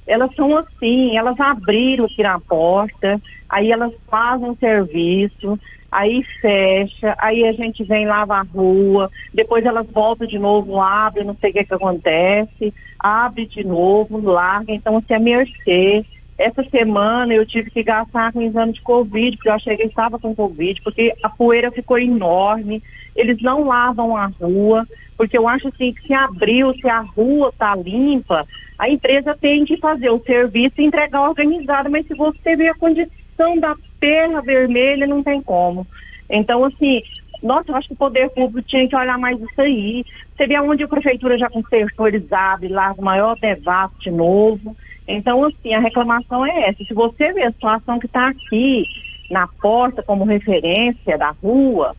Elas 0.07 0.35
são 0.35 0.57
assim, 0.57 1.17
elas 1.17 1.39
abriram 1.39 2.05
aqui 2.05 2.23
na 2.23 2.39
porta, 2.39 3.21
aí 3.49 3.71
elas 3.71 3.93
fazem 4.09 4.51
o 4.51 4.57
serviço, 4.57 5.59
aí 5.91 6.25
fecha, 6.41 7.15
aí 7.19 7.47
a 7.47 7.53
gente 7.53 7.85
vem 7.85 8.07
lava 8.07 8.37
a 8.37 8.43
rua, 8.43 9.11
depois 9.35 9.65
elas 9.65 9.87
voltam 9.93 10.27
de 10.27 10.39
novo, 10.39 10.81
abrem, 10.81 11.27
não 11.27 11.37
sei 11.41 11.51
o 11.51 11.53
que, 11.53 11.65
que 11.65 11.75
acontece, 11.75 12.73
abre 12.99 13.47
de 13.47 13.63
novo, 13.63 14.21
larga, 14.21 14.73
então 14.73 14.97
assim, 14.97 15.15
a 15.15 15.19
mercê. 15.19 16.05
Essa 16.43 16.65
semana 16.65 17.33
eu 17.33 17.47
tive 17.47 17.71
que 17.71 17.85
gastar 17.85 18.33
com 18.33 18.41
o 18.41 18.43
exame 18.43 18.73
de 18.73 18.81
Covid, 18.81 19.37
porque 19.37 19.49
eu 19.49 19.55
achei 19.55 19.77
que 19.77 19.85
estava 19.85 20.19
com 20.19 20.35
Covid, 20.35 20.83
porque 20.83 21.15
a 21.23 21.29
poeira 21.29 21.71
ficou 21.71 21.97
enorme, 21.97 22.83
eles 23.15 23.41
não 23.41 23.65
lavam 23.65 24.17
a 24.17 24.27
rua, 24.27 24.85
porque 25.17 25.39
eu 25.39 25.47
acho 25.47 25.69
assim 25.69 25.93
que 25.93 26.05
se 26.05 26.13
abriu, 26.13 26.75
se 26.75 26.89
a 26.89 26.99
rua 26.99 27.51
está 27.51 27.77
limpa, 27.77 28.45
a 28.77 28.89
empresa 28.89 29.39
tem 29.41 29.65
que 29.65 29.77
fazer 29.77 30.11
o 30.11 30.21
serviço 30.25 30.75
e 30.79 30.85
entregar 30.85 31.29
organizado, 31.29 31.89
mas 31.89 32.09
se 32.09 32.15
você 32.15 32.57
ver 32.57 32.71
a 32.71 32.75
condição 32.75 33.57
da 33.61 33.77
terra 34.01 34.41
vermelha, 34.41 35.07
não 35.07 35.23
tem 35.23 35.41
como. 35.41 35.87
Então, 36.29 36.65
assim, 36.65 37.03
nossa, 37.41 37.71
eu 37.71 37.77
acho 37.77 37.87
que 37.87 37.95
o 37.95 37.99
poder 37.99 38.31
público 38.31 38.67
tinha 38.67 38.89
que 38.89 38.97
olhar 38.97 39.17
mais 39.17 39.41
isso 39.41 39.61
aí. 39.61 40.05
Você 40.37 40.49
vê 40.49 40.59
onde 40.59 40.83
a 40.83 40.89
prefeitura 40.89 41.39
já 41.39 41.49
consertou, 41.49 42.09
eles 42.09 42.33
abrem 42.33 42.73
lá 42.73 42.93
o 42.99 43.03
maior 43.03 43.39
devasso 43.39 43.95
de 44.01 44.11
novo. 44.11 44.77
Então, 45.15 45.45
assim, 45.45 45.75
a 45.75 45.81
reclamação 45.81 46.45
é 46.45 46.69
essa. 46.69 46.85
Se 46.85 46.95
você 46.95 47.33
vê 47.33 47.43
a 47.43 47.53
situação 47.53 47.99
que 47.99 48.07
está 48.07 48.29
aqui 48.29 48.87
na 49.31 49.47
porta 49.47 50.03
como 50.03 50.25
referência 50.25 51.17
da 51.17 51.31
rua, 51.31 51.97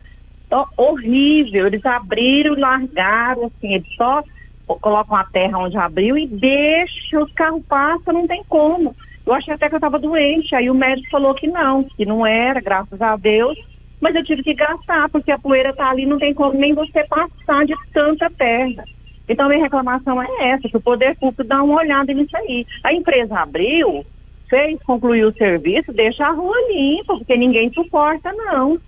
horrível. 0.76 1.66
Eles 1.66 1.84
abriram, 1.84 2.54
largaram, 2.54 3.46
assim, 3.46 3.74
eles 3.74 3.92
só 3.96 4.22
colocam 4.66 5.16
a 5.16 5.24
terra 5.24 5.58
onde 5.58 5.76
abriu 5.76 6.16
e 6.16 6.26
deixam 6.26 7.22
os 7.22 7.32
carros 7.32 7.62
passam, 7.68 8.14
não 8.14 8.26
tem 8.26 8.42
como. 8.48 8.94
Eu 9.26 9.32
achei 9.32 9.54
até 9.54 9.68
que 9.68 9.74
eu 9.74 9.78
estava 9.78 9.98
doente, 9.98 10.54
aí 10.54 10.70
o 10.70 10.74
médico 10.74 11.10
falou 11.10 11.34
que 11.34 11.46
não, 11.46 11.84
que 11.84 12.04
não 12.04 12.26
era, 12.26 12.60
graças 12.60 13.00
a 13.00 13.16
Deus, 13.16 13.58
mas 14.00 14.14
eu 14.14 14.24
tive 14.24 14.42
que 14.42 14.54
gastar, 14.54 15.08
porque 15.08 15.32
a 15.32 15.38
poeira 15.38 15.70
está 15.70 15.88
ali, 15.88 16.06
não 16.06 16.18
tem 16.18 16.34
como 16.34 16.58
nem 16.58 16.74
você 16.74 17.04
passar 17.04 17.64
de 17.64 17.74
tanta 17.92 18.30
terra. 18.30 18.84
Então, 19.28 19.48
minha 19.48 19.62
reclamação 19.62 20.22
é 20.22 20.50
essa, 20.50 20.68
que 20.68 20.76
o 20.76 20.80
poder 20.80 21.16
público 21.16 21.44
dá 21.44 21.62
uma 21.62 21.80
olhada 21.80 22.12
nisso 22.12 22.36
aí. 22.36 22.66
A 22.82 22.92
empresa 22.92 23.38
abriu, 23.38 24.04
fez, 24.48 24.78
concluiu 24.84 25.28
o 25.28 25.34
serviço, 25.34 25.92
deixa 25.92 26.26
a 26.26 26.32
rua 26.32 26.56
limpa, 26.68 27.16
porque 27.16 27.36
ninguém 27.36 27.72
suporta, 27.72 28.32
não. 28.32 28.78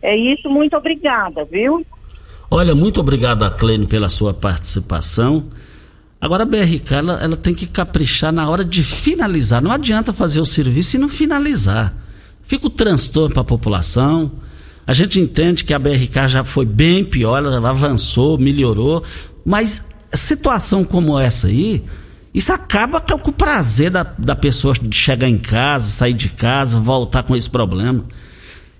É 0.00 0.16
isso, 0.16 0.48
muito 0.48 0.76
obrigada, 0.76 1.44
viu? 1.44 1.84
Olha, 2.50 2.74
muito 2.74 3.00
obrigado 3.00 3.44
a 3.44 3.50
Clênio 3.50 3.86
pela 3.86 4.08
sua 4.08 4.32
participação. 4.32 5.44
Agora 6.20 6.42
a 6.42 6.46
BRK 6.46 6.94
ela, 6.94 7.22
ela, 7.22 7.36
tem 7.36 7.54
que 7.54 7.66
caprichar 7.66 8.32
na 8.32 8.48
hora 8.48 8.64
de 8.64 8.82
finalizar. 8.82 9.62
Não 9.62 9.70
adianta 9.70 10.12
fazer 10.12 10.40
o 10.40 10.44
serviço 10.44 10.96
e 10.96 10.98
não 10.98 11.08
finalizar. 11.08 11.94
Fica 12.42 12.66
o 12.66 12.70
transtorno 12.70 13.32
para 13.32 13.42
a 13.42 13.44
população. 13.44 14.30
A 14.86 14.92
gente 14.92 15.20
entende 15.20 15.62
que 15.62 15.72
a 15.72 15.78
BRK 15.78 16.26
já 16.26 16.42
foi 16.42 16.66
bem 16.66 17.04
pior, 17.04 17.38
ela 17.38 17.70
avançou, 17.70 18.36
melhorou, 18.36 19.04
mas 19.44 19.88
situação 20.12 20.84
como 20.84 21.18
essa 21.18 21.46
aí, 21.46 21.82
isso 22.32 22.52
acaba 22.52 23.00
com 23.00 23.30
o 23.30 23.32
prazer 23.32 23.90
da, 23.90 24.02
da 24.02 24.36
pessoa 24.36 24.74
de 24.74 24.96
chegar 24.96 25.28
em 25.28 25.38
casa, 25.38 25.88
sair 25.88 26.14
de 26.14 26.28
casa, 26.28 26.78
voltar 26.78 27.22
com 27.22 27.34
esse 27.34 27.50
problema. 27.50 28.04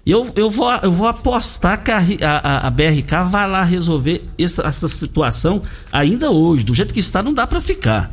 Eu, 0.07 0.31
eu, 0.35 0.49
vou, 0.49 0.73
eu 0.83 0.93
vou 0.93 1.07
apostar 1.09 1.83
que 1.83 1.91
a, 1.91 1.99
a, 2.43 2.67
a 2.67 2.71
BRK 2.71 3.29
vai 3.29 3.49
lá 3.49 3.63
resolver 3.63 4.25
essa, 4.39 4.67
essa 4.67 4.89
situação 4.89 5.63
ainda 5.93 6.31
hoje. 6.31 6.65
Do 6.65 6.75
jeito 6.75 6.95
que 6.95 7.01
está, 7.01 7.23
não 7.23 7.35
dá 7.35 7.47
para 7.47 7.61
ficar. 7.61 8.13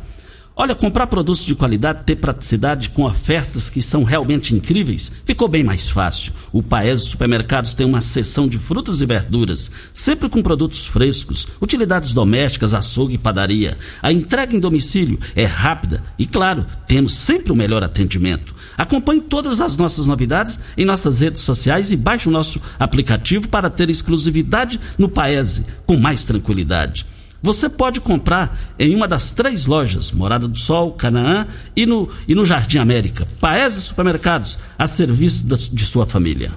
Olha, 0.60 0.74
comprar 0.74 1.06
produtos 1.06 1.44
de 1.44 1.54
qualidade, 1.54 2.02
ter 2.04 2.16
praticidade 2.16 2.88
com 2.88 3.04
ofertas 3.04 3.70
que 3.70 3.80
são 3.80 4.02
realmente 4.02 4.56
incríveis, 4.56 5.12
ficou 5.24 5.46
bem 5.46 5.62
mais 5.62 5.88
fácil. 5.88 6.32
O 6.52 6.64
Paes 6.64 7.02
Supermercados 7.02 7.74
tem 7.74 7.86
uma 7.86 8.00
seção 8.00 8.48
de 8.48 8.58
frutas 8.58 9.00
e 9.00 9.06
verduras, 9.06 9.70
sempre 9.94 10.28
com 10.28 10.42
produtos 10.42 10.84
frescos, 10.84 11.46
utilidades 11.62 12.12
domésticas, 12.12 12.74
açougue 12.74 13.14
e 13.14 13.18
padaria. 13.18 13.76
A 14.02 14.12
entrega 14.12 14.56
em 14.56 14.58
domicílio 14.58 15.20
é 15.36 15.44
rápida 15.44 16.02
e, 16.18 16.26
claro, 16.26 16.66
temos 16.88 17.12
sempre 17.12 17.52
o 17.52 17.56
melhor 17.56 17.84
atendimento. 17.84 18.52
Acompanhe 18.76 19.20
todas 19.20 19.60
as 19.60 19.76
nossas 19.76 20.06
novidades 20.06 20.58
em 20.76 20.84
nossas 20.84 21.20
redes 21.20 21.42
sociais 21.42 21.92
e 21.92 21.96
baixe 21.96 22.28
o 22.28 22.32
nosso 22.32 22.60
aplicativo 22.80 23.46
para 23.46 23.70
ter 23.70 23.88
exclusividade 23.90 24.80
no 24.98 25.08
Paese 25.08 25.66
com 25.86 25.96
mais 25.96 26.24
tranquilidade. 26.24 27.06
Você 27.40 27.68
pode 27.68 28.00
comprar 28.00 28.58
em 28.78 28.94
uma 28.94 29.06
das 29.06 29.32
três 29.32 29.66
lojas, 29.66 30.10
Morada 30.10 30.48
do 30.48 30.58
Sol, 30.58 30.92
Canaã 30.92 31.46
e 31.76 31.86
no, 31.86 32.08
e 32.26 32.34
no 32.34 32.44
Jardim 32.44 32.78
América. 32.78 33.26
Paese 33.40 33.80
Supermercados, 33.80 34.58
a 34.76 34.86
serviço 34.86 35.46
da, 35.46 35.56
de 35.56 35.84
sua 35.84 36.04
família. 36.04 36.50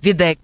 Videg 0.00 0.38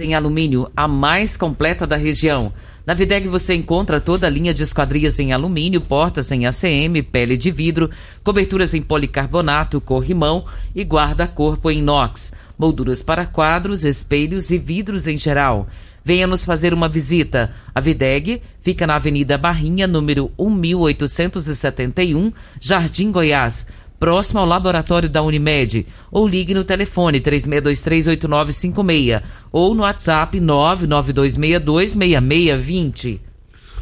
em 0.00 0.14
alumínio, 0.14 0.70
a 0.76 0.86
mais 0.86 1.36
completa 1.36 1.86
da 1.86 1.96
região. 1.96 2.52
Na 2.84 2.92
Videg 2.92 3.26
você 3.26 3.54
encontra 3.54 4.00
toda 4.00 4.26
a 4.26 4.30
linha 4.30 4.52
de 4.52 4.62
esquadrias 4.62 5.18
em 5.18 5.32
alumínio, 5.32 5.80
portas 5.80 6.30
em 6.30 6.46
ACM, 6.46 7.02
pele 7.10 7.36
de 7.36 7.50
vidro, 7.50 7.90
coberturas 8.22 8.74
em 8.74 8.82
policarbonato, 8.82 9.80
corrimão 9.80 10.44
e 10.74 10.82
guarda-corpo 10.82 11.70
em 11.70 11.78
inox, 11.78 12.32
molduras 12.58 13.02
para 13.02 13.24
quadros, 13.24 13.84
espelhos 13.84 14.50
e 14.50 14.58
vidros 14.58 15.08
em 15.08 15.16
geral. 15.16 15.68
Venha 16.08 16.26
nos 16.26 16.44
fazer 16.46 16.72
uma 16.72 16.88
visita. 16.88 17.50
A 17.74 17.80
Videg 17.80 18.40
fica 18.62 18.86
na 18.86 18.96
Avenida 18.96 19.36
Barrinha, 19.36 19.86
número 19.86 20.32
1871, 20.38 22.32
Jardim 22.58 23.12
Goiás, 23.12 23.66
próximo 24.00 24.40
ao 24.40 24.46
laboratório 24.46 25.10
da 25.10 25.22
Unimed. 25.22 25.86
Ou 26.10 26.26
ligue 26.26 26.54
no 26.54 26.64
telefone 26.64 27.20
36238956 27.20 29.22
ou 29.52 29.74
no 29.74 29.82
WhatsApp 29.82 30.40
992626620. 30.40 33.20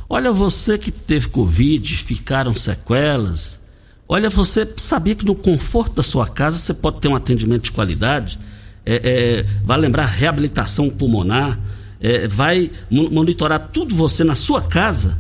Olha, 0.09 0.33
você 0.33 0.77
que 0.77 0.91
teve 0.91 1.29
Covid, 1.29 1.97
ficaram 1.97 2.57
sequelas. 2.57 3.61
Olha, 4.09 4.31
você 4.31 4.69
sabia 4.77 5.15
que 5.15 5.25
no 5.25 5.37
conforto 5.37 5.95
da 5.95 6.03
sua 6.03 6.27
casa 6.27 6.59
você 6.59 6.75
pode 6.75 7.01
ter 7.01 7.07
um 7.07 7.15
atendimento 7.15 7.67
de 7.67 7.71
qualidade? 7.71 8.37
É, 8.85 9.01
é, 9.05 9.45
vai 9.65 9.79
lembrar 9.79 10.07
reabilitação 10.07 10.91
pulmonar, 10.91 11.57
é, 12.01 12.27
vai 12.29 12.71
monitorar 12.91 13.71
tudo 13.73 13.95
você 13.95 14.25
na 14.25 14.35
sua 14.35 14.63
casa. 14.63 15.19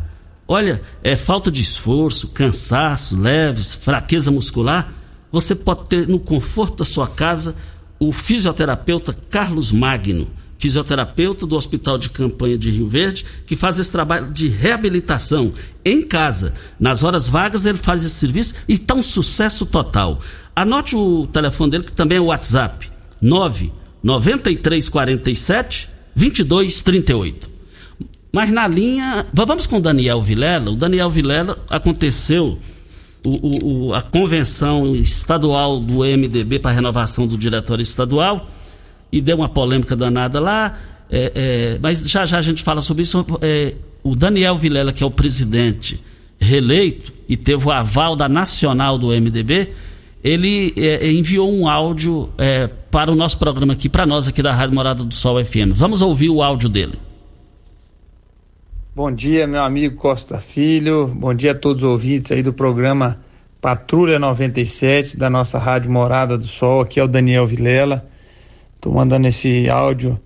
Olha, 0.48 0.80
é 1.02 1.16
falta 1.16 1.50
de 1.50 1.60
esforço, 1.60 2.28
cansaço, 2.28 3.18
leves, 3.20 3.74
fraqueza 3.74 4.30
muscular. 4.30 4.92
Você 5.32 5.54
pode 5.54 5.86
ter 5.88 6.06
no 6.06 6.20
conforto 6.20 6.78
da 6.78 6.84
sua 6.84 7.08
casa 7.08 7.56
o 7.98 8.12
fisioterapeuta 8.12 9.16
Carlos 9.28 9.72
Magno 9.72 10.26
fisioterapeuta 10.58 11.46
do 11.46 11.56
Hospital 11.56 11.98
de 11.98 12.10
Campanha 12.10 12.56
de 12.56 12.70
Rio 12.70 12.88
Verde, 12.88 13.24
que 13.46 13.56
faz 13.56 13.78
esse 13.78 13.92
trabalho 13.92 14.30
de 14.30 14.48
reabilitação 14.48 15.52
em 15.84 16.02
casa. 16.02 16.54
Nas 16.78 17.02
horas 17.02 17.28
vagas 17.28 17.66
ele 17.66 17.78
faz 17.78 18.04
esse 18.04 18.14
serviço 18.14 18.54
e 18.68 18.72
está 18.72 18.94
um 18.94 19.02
sucesso 19.02 19.66
total. 19.66 20.18
Anote 20.54 20.96
o 20.96 21.26
telefone 21.26 21.70
dele, 21.70 21.84
que 21.84 21.92
também 21.92 22.18
é 22.18 22.20
o 22.20 22.26
WhatsApp: 22.26 22.90
9 23.20 23.72
9347 24.02 25.90
2238. 26.16 27.50
Mas 28.32 28.50
na 28.50 28.66
linha. 28.66 29.26
Vamos 29.32 29.66
com 29.66 29.76
o 29.76 29.80
Daniel 29.80 30.20
Vilela. 30.20 30.70
O 30.70 30.76
Daniel 30.76 31.10
Vilela 31.10 31.62
aconteceu 31.70 32.58
o, 33.24 33.88
o, 33.88 33.94
a 33.94 34.02
convenção 34.02 34.94
estadual 34.94 35.80
do 35.80 35.98
MDB 35.98 36.58
para 36.58 36.70
renovação 36.72 37.26
do 37.26 37.36
diretório 37.36 37.82
estadual 37.82 38.48
e 39.10 39.20
deu 39.20 39.36
uma 39.36 39.48
polêmica 39.48 39.94
danada 39.94 40.40
lá. 40.40 40.78
É, 41.10 41.32
é, 41.34 41.78
mas 41.80 42.08
já 42.08 42.26
já 42.26 42.38
a 42.38 42.42
gente 42.42 42.62
fala 42.62 42.80
sobre 42.80 43.02
isso. 43.02 43.24
É, 43.40 43.74
o 44.02 44.14
Daniel 44.14 44.56
Vilela, 44.56 44.92
que 44.92 45.02
é 45.02 45.06
o 45.06 45.10
presidente 45.10 46.00
reeleito 46.38 47.12
e 47.28 47.36
teve 47.36 47.66
o 47.66 47.70
aval 47.70 48.14
da 48.14 48.28
nacional 48.28 48.98
do 48.98 49.08
MDB, 49.08 49.70
ele 50.22 50.72
é, 50.76 51.10
enviou 51.10 51.52
um 51.52 51.68
áudio 51.68 52.30
é, 52.38 52.68
para 52.96 53.12
o 53.12 53.14
nosso 53.14 53.36
programa 53.36 53.74
aqui, 53.74 53.90
para 53.90 54.06
nós 54.06 54.26
aqui 54.26 54.40
da 54.40 54.54
Rádio 54.54 54.74
Morada 54.74 55.04
do 55.04 55.14
Sol 55.14 55.44
FM. 55.44 55.74
Vamos 55.74 56.00
ouvir 56.00 56.30
o 56.30 56.42
áudio 56.42 56.66
dele. 56.66 56.94
Bom 58.94 59.12
dia, 59.12 59.46
meu 59.46 59.62
amigo 59.62 59.96
Costa 59.96 60.38
Filho. 60.38 61.06
Bom 61.06 61.34
dia 61.34 61.52
a 61.52 61.54
todos 61.54 61.82
os 61.82 61.90
ouvintes 61.90 62.32
aí 62.32 62.42
do 62.42 62.54
programa 62.54 63.20
Patrulha 63.60 64.18
97 64.18 65.14
da 65.14 65.28
nossa 65.28 65.58
Rádio 65.58 65.90
Morada 65.90 66.38
do 66.38 66.46
Sol. 66.46 66.80
Aqui 66.80 66.98
é 66.98 67.04
o 67.04 67.06
Daniel 67.06 67.46
Vilela. 67.46 68.08
Estou 68.76 68.94
mandando 68.94 69.28
esse 69.28 69.68
áudio 69.68 70.18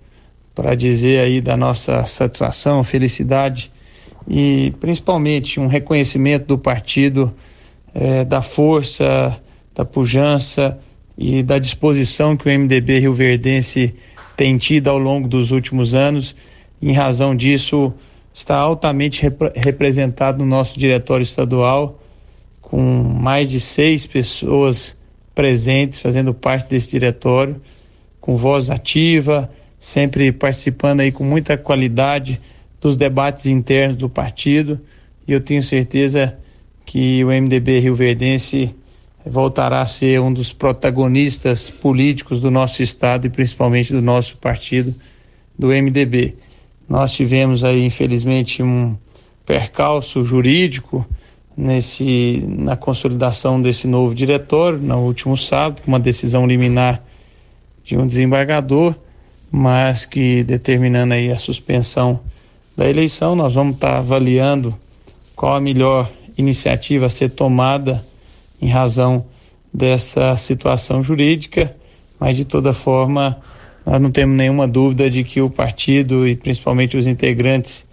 para 0.55 0.73
dizer 0.73 1.19
aí 1.25 1.41
da 1.41 1.57
nossa 1.57 2.05
satisfação, 2.05 2.85
felicidade 2.85 3.69
e 4.25 4.73
principalmente 4.79 5.59
um 5.59 5.67
reconhecimento 5.67 6.45
do 6.45 6.57
partido 6.57 7.33
eh, 7.93 8.23
da 8.23 8.41
força, 8.41 9.37
da 9.75 9.83
pujança 9.83 10.79
e 11.17 11.43
da 11.43 11.59
disposição 11.59 12.35
que 12.35 12.47
o 12.47 12.59
MDB 12.59 12.99
Rio 12.99 13.13
Verdense 13.13 13.93
tem 14.35 14.57
tido 14.57 14.89
ao 14.89 14.97
longo 14.97 15.27
dos 15.27 15.51
últimos 15.51 15.93
anos. 15.93 16.35
Em 16.81 16.93
razão 16.93 17.35
disso, 17.35 17.93
está 18.33 18.55
altamente 18.55 19.21
rep 19.21 19.37
representado 19.55 20.39
no 20.39 20.45
nosso 20.45 20.79
diretório 20.79 21.23
estadual, 21.23 21.99
com 22.61 22.81
mais 22.81 23.49
de 23.49 23.59
seis 23.59 24.05
pessoas 24.05 24.95
presentes 25.33 25.99
fazendo 25.99 26.33
parte 26.33 26.69
desse 26.69 26.91
diretório 26.91 27.61
com 28.21 28.37
voz 28.37 28.69
ativa, 28.69 29.49
sempre 29.79 30.31
participando 30.31 30.99
aí 30.99 31.11
com 31.11 31.23
muita 31.23 31.57
qualidade 31.57 32.39
dos 32.79 32.95
debates 32.95 33.47
internos 33.47 33.97
do 33.97 34.07
partido. 34.07 34.79
E 35.27 35.33
eu 35.33 35.41
tenho 35.41 35.63
certeza 35.63 36.37
que 36.85 37.23
o 37.23 37.27
MDB 37.29 37.79
Rio 37.79 37.95
Verdense 37.95 38.75
voltará 39.25 39.81
a 39.81 39.85
ser 39.85 40.19
um 40.19 40.31
dos 40.31 40.51
protagonistas 40.51 41.69
políticos 41.69 42.41
do 42.41 42.49
nosso 42.49 42.81
estado 42.81 43.27
e 43.27 43.29
principalmente 43.29 43.93
do 43.93 44.01
nosso 44.01 44.37
partido, 44.37 44.93
do 45.57 45.67
MDB. 45.67 46.35
Nós 46.89 47.11
tivemos 47.11 47.63
aí, 47.63 47.85
infelizmente, 47.85 48.63
um 48.63 48.97
percalço 49.45 50.23
jurídico 50.23 51.05
nesse 51.55 52.43
na 52.47 52.75
consolidação 52.75 53.61
desse 53.61 53.87
novo 53.87 54.15
diretório 54.15 54.79
no 54.79 54.99
último 54.99 55.37
sábado, 55.37 55.81
uma 55.85 55.99
decisão 55.99 56.47
liminar 56.47 57.03
de 57.83 57.97
um 57.97 58.07
desembargador, 58.07 58.95
mas 59.51 60.05
que 60.05 60.43
determinando 60.43 61.13
aí 61.13 61.31
a 61.31 61.37
suspensão 61.37 62.19
da 62.75 62.89
eleição, 62.89 63.35
nós 63.35 63.53
vamos 63.53 63.75
estar 63.75 63.91
tá 63.91 63.97
avaliando 63.97 64.75
qual 65.35 65.55
a 65.55 65.61
melhor 65.61 66.09
iniciativa 66.37 67.07
a 67.07 67.09
ser 67.09 67.29
tomada 67.29 68.03
em 68.61 68.67
razão 68.67 69.25
dessa 69.73 70.35
situação 70.37 71.01
jurídica, 71.01 71.75
mas 72.19 72.37
de 72.37 72.45
toda 72.45 72.73
forma 72.73 73.41
nós 73.85 73.99
não 73.99 74.11
temos 74.11 74.37
nenhuma 74.37 74.67
dúvida 74.67 75.09
de 75.09 75.23
que 75.23 75.41
o 75.41 75.49
partido 75.49 76.27
e 76.27 76.35
principalmente 76.35 76.95
os 76.95 77.07
integrantes 77.07 77.87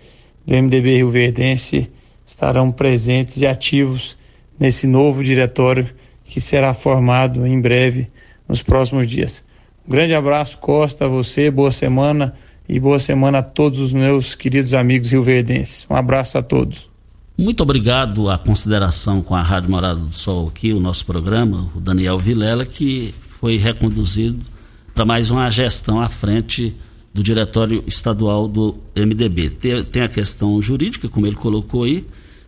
do 0.46 0.54
MDB 0.54 0.96
Rio 0.96 1.08
Verdense 1.10 1.90
estarão 2.26 2.70
presentes 2.70 3.38
e 3.38 3.46
ativos 3.46 4.16
nesse 4.58 4.86
novo 4.86 5.24
diretório 5.24 5.88
que 6.24 6.40
será 6.40 6.74
formado 6.74 7.46
em 7.46 7.58
breve 7.60 8.08
nos 8.46 8.62
próximos 8.62 9.08
dias. 9.08 9.42
Um 9.86 9.90
grande 9.90 10.14
abraço, 10.14 10.58
Costa, 10.58 11.06
a 11.06 11.08
você, 11.08 11.50
boa 11.50 11.72
semana 11.72 12.34
e 12.68 12.78
boa 12.78 12.98
semana 12.98 13.38
a 13.38 13.42
todos 13.42 13.80
os 13.80 13.92
meus 13.92 14.34
queridos 14.34 14.74
amigos 14.74 15.10
rioverdenses. 15.10 15.86
Um 15.88 15.96
abraço 15.96 16.36
a 16.36 16.42
todos. 16.42 16.97
Muito 17.40 17.62
obrigado 17.62 18.28
a 18.28 18.36
consideração 18.36 19.22
com 19.22 19.32
a 19.32 19.40
Rádio 19.40 19.70
Morada 19.70 20.00
do 20.00 20.12
Sol 20.12 20.48
aqui, 20.48 20.72
o 20.72 20.80
nosso 20.80 21.06
programa, 21.06 21.70
o 21.72 21.78
Daniel 21.78 22.18
Vilela, 22.18 22.66
que 22.66 23.14
foi 23.16 23.56
reconduzido 23.56 24.44
para 24.92 25.04
mais 25.04 25.30
uma 25.30 25.48
gestão 25.48 26.00
à 26.00 26.08
frente 26.08 26.74
do 27.14 27.22
Diretório 27.22 27.84
Estadual 27.86 28.48
do 28.48 28.74
MDB. 28.92 29.50
Tem, 29.50 29.84
tem, 29.84 30.02
a 30.02 30.08
questão 30.08 30.60
jurídica, 30.60 31.08
como 31.08 31.28
ele 31.28 31.36
colocou 31.36 31.84
aí, 31.84 32.04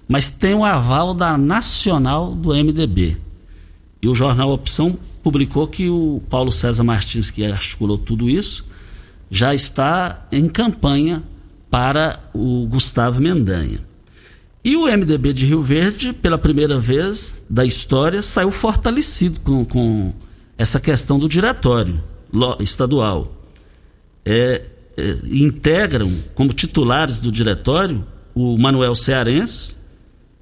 mas 0.08 0.28
tem 0.28 0.54
o 0.54 0.64
aval 0.64 1.14
da 1.14 1.38
Nacional 1.38 2.34
do 2.34 2.48
MDB. 2.52 3.16
E 4.02 4.08
o 4.08 4.14
jornal 4.14 4.50
Opção 4.50 4.98
publicou 5.22 5.68
que 5.68 5.88
o 5.88 6.20
Paulo 6.28 6.50
César 6.50 6.82
Martins, 6.82 7.30
que 7.30 7.44
articulou 7.44 7.96
tudo 7.96 8.28
isso, 8.28 8.66
já 9.30 9.54
está 9.54 10.26
em 10.32 10.48
campanha 10.48 11.22
para 11.70 12.18
o 12.34 12.66
Gustavo 12.68 13.20
Mendanha. 13.20 13.88
E 14.62 14.76
o 14.76 14.84
MDB 14.86 15.32
de 15.32 15.46
Rio 15.46 15.62
Verde, 15.62 16.12
pela 16.12 16.36
primeira 16.36 16.78
vez 16.78 17.44
da 17.48 17.64
história, 17.64 18.20
saiu 18.20 18.50
fortalecido 18.50 19.40
com, 19.40 19.64
com 19.64 20.12
essa 20.58 20.78
questão 20.78 21.18
do 21.18 21.28
diretório 21.28 22.02
estadual. 22.60 23.34
É, 24.24 24.66
é, 24.96 25.18
integram 25.32 26.12
como 26.34 26.52
titulares 26.52 27.20
do 27.20 27.32
diretório 27.32 28.04
o 28.34 28.56
Manuel 28.58 28.94
Cearense, 28.94 29.74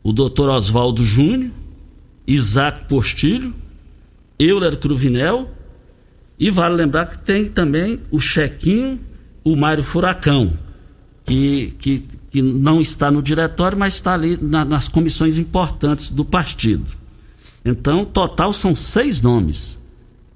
o 0.03 0.13
doutor 0.13 0.49
Oswaldo 0.51 1.03
Júnior, 1.03 1.51
Isaac 2.27 2.89
Postilho, 2.89 3.55
Euler 4.39 4.77
Cruvinel 4.77 5.51
e 6.39 6.51
vale 6.51 6.77
lembrar 6.77 7.07
que 7.07 7.19
tem 7.19 7.49
também 7.49 8.01
o 8.11 8.21
Chequinho, 8.21 9.01
o 9.43 9.57
Mário 9.57 9.83
Furacão, 9.83 10.53
que, 11.25 11.75
que, 11.79 12.03
que 12.31 12.43
não 12.43 12.81
está 12.81 13.11
no 13.11 13.23
diretório, 13.23 13.79
mas 13.79 13.95
está 13.95 14.15
ali 14.15 14.39
na, 14.41 14.65
nas 14.65 14.89
comissões 14.89 15.39
importantes 15.39 16.11
do 16.11 16.25
partido. 16.25 16.93
Então, 17.65 18.05
total 18.05 18.53
são 18.53 18.77
seis 18.77 19.21
nomes. 19.21 19.79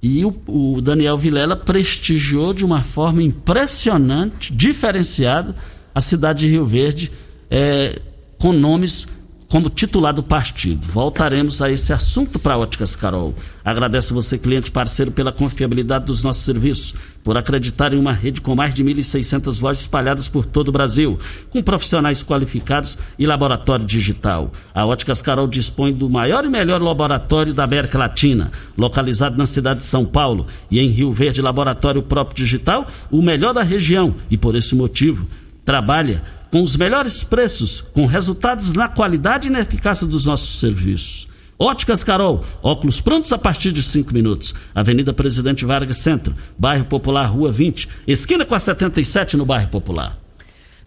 E 0.03 0.25
o, 0.25 0.43
o, 0.47 0.81
Daniel 0.81 1.17
Vilela 1.17 1.57
prestigiou 1.57 2.53
de 2.53 2.65
uma 2.65 2.83
forma 2.83 3.23
impressionante, 3.23 4.53
diferenciada, 4.53 5.55
a 5.95 6.01
cidade 6.01 6.41
de 6.41 6.49
Rio 6.49 6.67
Verde, 6.67 7.13
é, 7.51 8.01
com 8.39 8.53
nomes 8.53 9.07
como 9.49 9.69
titular 9.69 10.15
do 10.15 10.23
partido. 10.23 10.87
Voltaremos 10.87 11.61
a 11.61 11.71
esse 11.71 11.93
assunto 11.93 12.39
para 12.39 12.57
Óticas 12.57 12.97
Carol. 12.97 13.35
Agradeço 13.63 14.15
você, 14.15 14.39
cliente 14.39 14.71
parceiro, 14.71 15.13
pela 15.13 15.31
confiabilidade 15.31 16.07
dos 16.07 16.23
nossos 16.23 16.43
serviços, 16.43 16.95
por 17.23 17.37
acreditar 17.37 17.93
em 17.93 17.99
uma 17.99 18.13
rede 18.13 18.41
com 18.41 18.55
mais 18.55 18.75
de 18.75 18.85
1.600 18.85 19.63
lojas 19.63 19.83
espalhadas 19.83 20.29
por 20.29 20.45
todo 20.45 20.69
o 20.69 20.73
Brasil, 20.73 21.19
com 21.51 21.63
profissionais 21.63 22.23
qualificados 22.23 22.99
e 23.19 23.27
laboratório 23.27 23.85
digital. 23.85 24.53
A 24.75 24.85
Óticas 24.85 25.23
Carol 25.23 25.47
dispõe 25.47 25.93
do 25.93 26.09
maior 26.09 26.45
e 26.45 26.49
melhor 26.49 26.81
laboratório 26.83 27.55
da 27.55 27.65
América 27.65 27.99
Latina, 27.99 28.51
localizado 28.77 29.37
na 29.37 29.47
cidade 29.47 29.81
de 29.81 29.87
São 29.87 30.05
Paulo 30.05 30.47
e 30.71 30.81
em 30.81 30.89
Rio 30.89 31.13
Verde, 31.13 31.41
laboratório 31.41 32.03
próprio 32.03 32.37
digital, 32.37 32.87
o 33.11 33.23
melhor 33.23 33.53
da 33.53 33.63
região. 33.63 34.15
E 34.31 34.37
por 34.37 34.55
esse 34.55 34.75
motivo, 34.75 35.27
trabalha 35.65 36.23
com 36.51 36.63
os 36.63 36.77
melhores 36.77 37.25
preços, 37.25 37.81
com 37.81 38.05
resultados 38.05 38.75
na 38.75 38.89
qualidade 38.89 39.49
e 39.49 39.51
na 39.51 39.61
eficácia 39.61 40.07
dos 40.07 40.27
nossos 40.27 40.61
serviços. 40.61 41.32
Óticas 41.63 42.03
Carol, 42.03 42.45
óculos 42.61 43.01
prontos 43.01 43.33
a 43.33 43.39
partir 43.39 43.71
de 43.71 43.85
5 43.85 44.13
minutos. 44.13 44.53
Avenida 44.75 45.13
Presidente 45.13 45.65
Vargas 45.65 45.99
Centro, 45.99 46.35
bairro 46.59 46.87
Popular, 46.87 47.27
Rua 47.27 47.53
20, 47.53 47.89
esquina 48.05 48.45
com 48.45 48.57
a 48.57 48.59
77 48.59 49.37
no 49.37 49.47
bairro 49.47 49.69
Popular. 49.69 50.19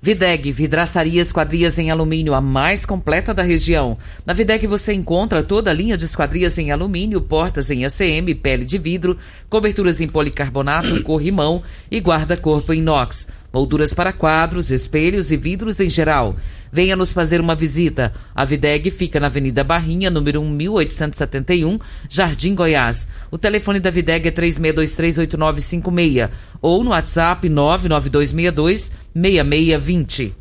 Videg, 0.01 0.51
vidraçaria 0.51 1.21
esquadrias 1.21 1.79
em 1.79 1.91
alumínio, 1.91 2.33
a 2.33 2.41
mais 2.41 2.85
completa 2.85 3.33
da 3.33 3.41
região. 3.41 3.97
Na 4.25 4.33
Videg 4.33 4.67
você 4.67 4.91
encontra 4.91 5.41
toda 5.41 5.71
a 5.71 5.73
linha 5.73 5.97
de 5.97 6.03
esquadrias 6.03 6.57
em 6.57 6.71
alumínio, 6.71 7.21
portas 7.21 7.71
em 7.71 7.85
ACM, 7.85 8.35
pele 8.35 8.65
de 8.65 8.77
vidro, 8.77 9.17
coberturas 9.49 10.01
em 10.01 10.09
policarbonato, 10.09 11.01
corrimão 11.03 11.63
e 11.89 11.99
guarda-corpo 11.99 12.73
inox, 12.73 13.29
molduras 13.55 13.93
para 13.93 14.11
quadros, 14.11 14.69
espelhos 14.69 15.31
e 15.31 15.37
vidros 15.37 15.79
em 15.79 15.89
geral. 15.89 16.35
Venha 16.73 16.97
nos 16.97 17.13
fazer 17.13 17.39
uma 17.39 17.55
visita. 17.55 18.13
A 18.35 18.43
Videg 18.43 18.91
fica 18.91 19.17
na 19.17 19.27
Avenida 19.27 19.63
Barrinha, 19.63 20.09
número 20.09 20.43
1871, 20.43 21.79
Jardim 22.09 22.53
Goiás. 22.53 23.13
O 23.31 23.37
telefone 23.37 23.79
da 23.79 23.89
Videg 23.89 24.27
é 24.27 24.31
36238956 24.31 26.29
ou 26.61 26.83
no 26.83 26.89
WhatsApp 26.89 27.47
992626620. 27.47 30.33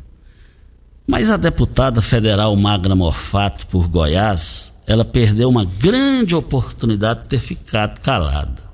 Mas 1.07 1.31
a 1.31 1.37
deputada 1.37 2.01
federal 2.01 2.53
Magna 2.57 2.95
Morfato 2.95 3.65
por 3.67 3.87
Goiás, 3.87 4.73
ela 4.85 5.05
perdeu 5.05 5.47
uma 5.47 5.63
grande 5.63 6.35
oportunidade 6.35 7.21
de 7.21 7.29
ter 7.29 7.39
ficado 7.39 8.01
calada. 8.01 8.64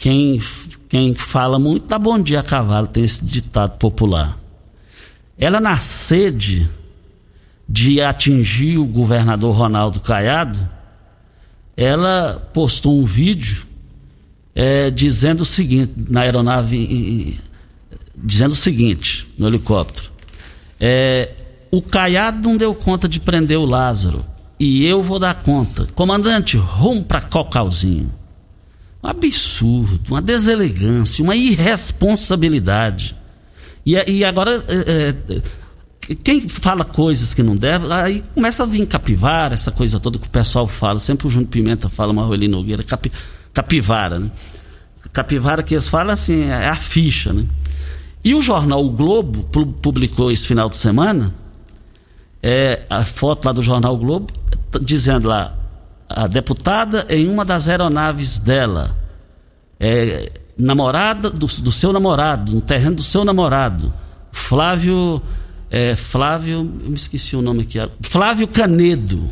Quem, 0.00 0.40
quem 0.88 1.14
fala 1.14 1.58
muito 1.58 1.86
dá 1.86 1.98
bom 1.98 2.18
dia 2.18 2.40
a 2.40 2.42
cavalo, 2.42 2.86
tem 2.86 3.04
esse 3.04 3.22
ditado 3.22 3.76
popular. 3.76 4.34
Ela, 5.36 5.60
na 5.60 5.76
sede 5.76 6.66
de 7.68 8.00
atingir 8.00 8.78
o 8.78 8.86
governador 8.86 9.54
Ronaldo 9.54 10.00
Caiado, 10.00 10.58
ela 11.76 12.48
postou 12.54 12.98
um 12.98 13.04
vídeo 13.04 13.66
é, 14.54 14.90
dizendo 14.90 15.42
o 15.42 15.46
seguinte, 15.46 15.92
na 16.08 16.22
aeronave, 16.22 17.38
dizendo 18.16 18.52
o 18.52 18.56
seguinte, 18.56 19.28
no 19.36 19.48
helicóptero. 19.48 20.10
É, 20.80 21.28
o 21.70 21.82
Caiado 21.82 22.48
não 22.48 22.56
deu 22.56 22.74
conta 22.74 23.06
de 23.06 23.20
prender 23.20 23.58
o 23.58 23.66
Lázaro. 23.66 24.24
E 24.58 24.82
eu 24.86 25.02
vou 25.02 25.18
dar 25.18 25.42
conta. 25.42 25.86
Comandante, 25.94 26.56
rumo 26.56 27.04
para 27.04 27.20
Cocalzinho. 27.20 28.19
Um 29.02 29.08
absurdo, 29.08 30.10
uma 30.10 30.22
deselegância, 30.22 31.24
uma 31.24 31.34
irresponsabilidade. 31.34 33.16
E, 33.84 33.94
e 34.10 34.24
agora, 34.24 34.62
é, 34.68 35.14
é, 36.08 36.14
quem 36.16 36.48
fala 36.48 36.84
coisas 36.84 37.32
que 37.32 37.42
não 37.42 37.56
deve, 37.56 37.90
aí 37.92 38.22
começa 38.34 38.62
a 38.62 38.66
vir 38.66 38.86
capivara, 38.86 39.54
essa 39.54 39.70
coisa 39.70 39.98
toda 39.98 40.18
que 40.18 40.26
o 40.26 40.30
pessoal 40.30 40.66
fala. 40.66 40.98
Sempre 40.98 41.26
o 41.26 41.30
Júnior 41.30 41.50
Pimenta 41.50 41.88
fala, 41.88 42.12
Marroli 42.12 42.48
Nogueira, 42.48 42.82
capi, 42.82 43.10
capivara, 43.52 44.18
né? 44.18 44.30
Capivara 45.12 45.62
que 45.62 45.74
eles 45.74 45.88
falam 45.88 46.12
assim, 46.12 46.42
é 46.42 46.68
a 46.68 46.76
ficha, 46.76 47.32
né? 47.32 47.44
E 48.22 48.34
o 48.34 48.42
jornal 48.42 48.84
O 48.84 48.90
Globo 48.90 49.44
publicou 49.80 50.30
esse 50.30 50.46
final 50.46 50.68
de 50.68 50.76
semana 50.76 51.32
é, 52.42 52.82
a 52.88 53.04
foto 53.04 53.44
lá 53.46 53.52
do 53.52 53.62
jornal 53.62 53.94
o 53.94 53.98
Globo 53.98 54.32
dizendo 54.82 55.28
lá 55.28 55.56
a 56.10 56.26
deputada 56.26 57.06
em 57.08 57.28
uma 57.28 57.44
das 57.44 57.68
aeronaves 57.68 58.38
dela 58.38 58.96
é, 59.78 60.30
namorada 60.58 61.30
do, 61.30 61.46
do, 61.46 61.72
seu 61.72 61.92
namorado, 61.92 62.52
no 62.52 62.60
terreno 62.60 62.96
do 62.96 63.02
seu 63.02 63.24
namorado, 63.24 63.92
Flávio. 64.30 65.22
É, 65.70 65.94
Flávio, 65.94 66.54
eu 66.56 66.64
me 66.64 66.96
esqueci 66.96 67.36
o 67.36 67.42
nome 67.42 67.62
aqui, 67.62 67.78
Flávio 68.02 68.48
Canedo. 68.48 69.30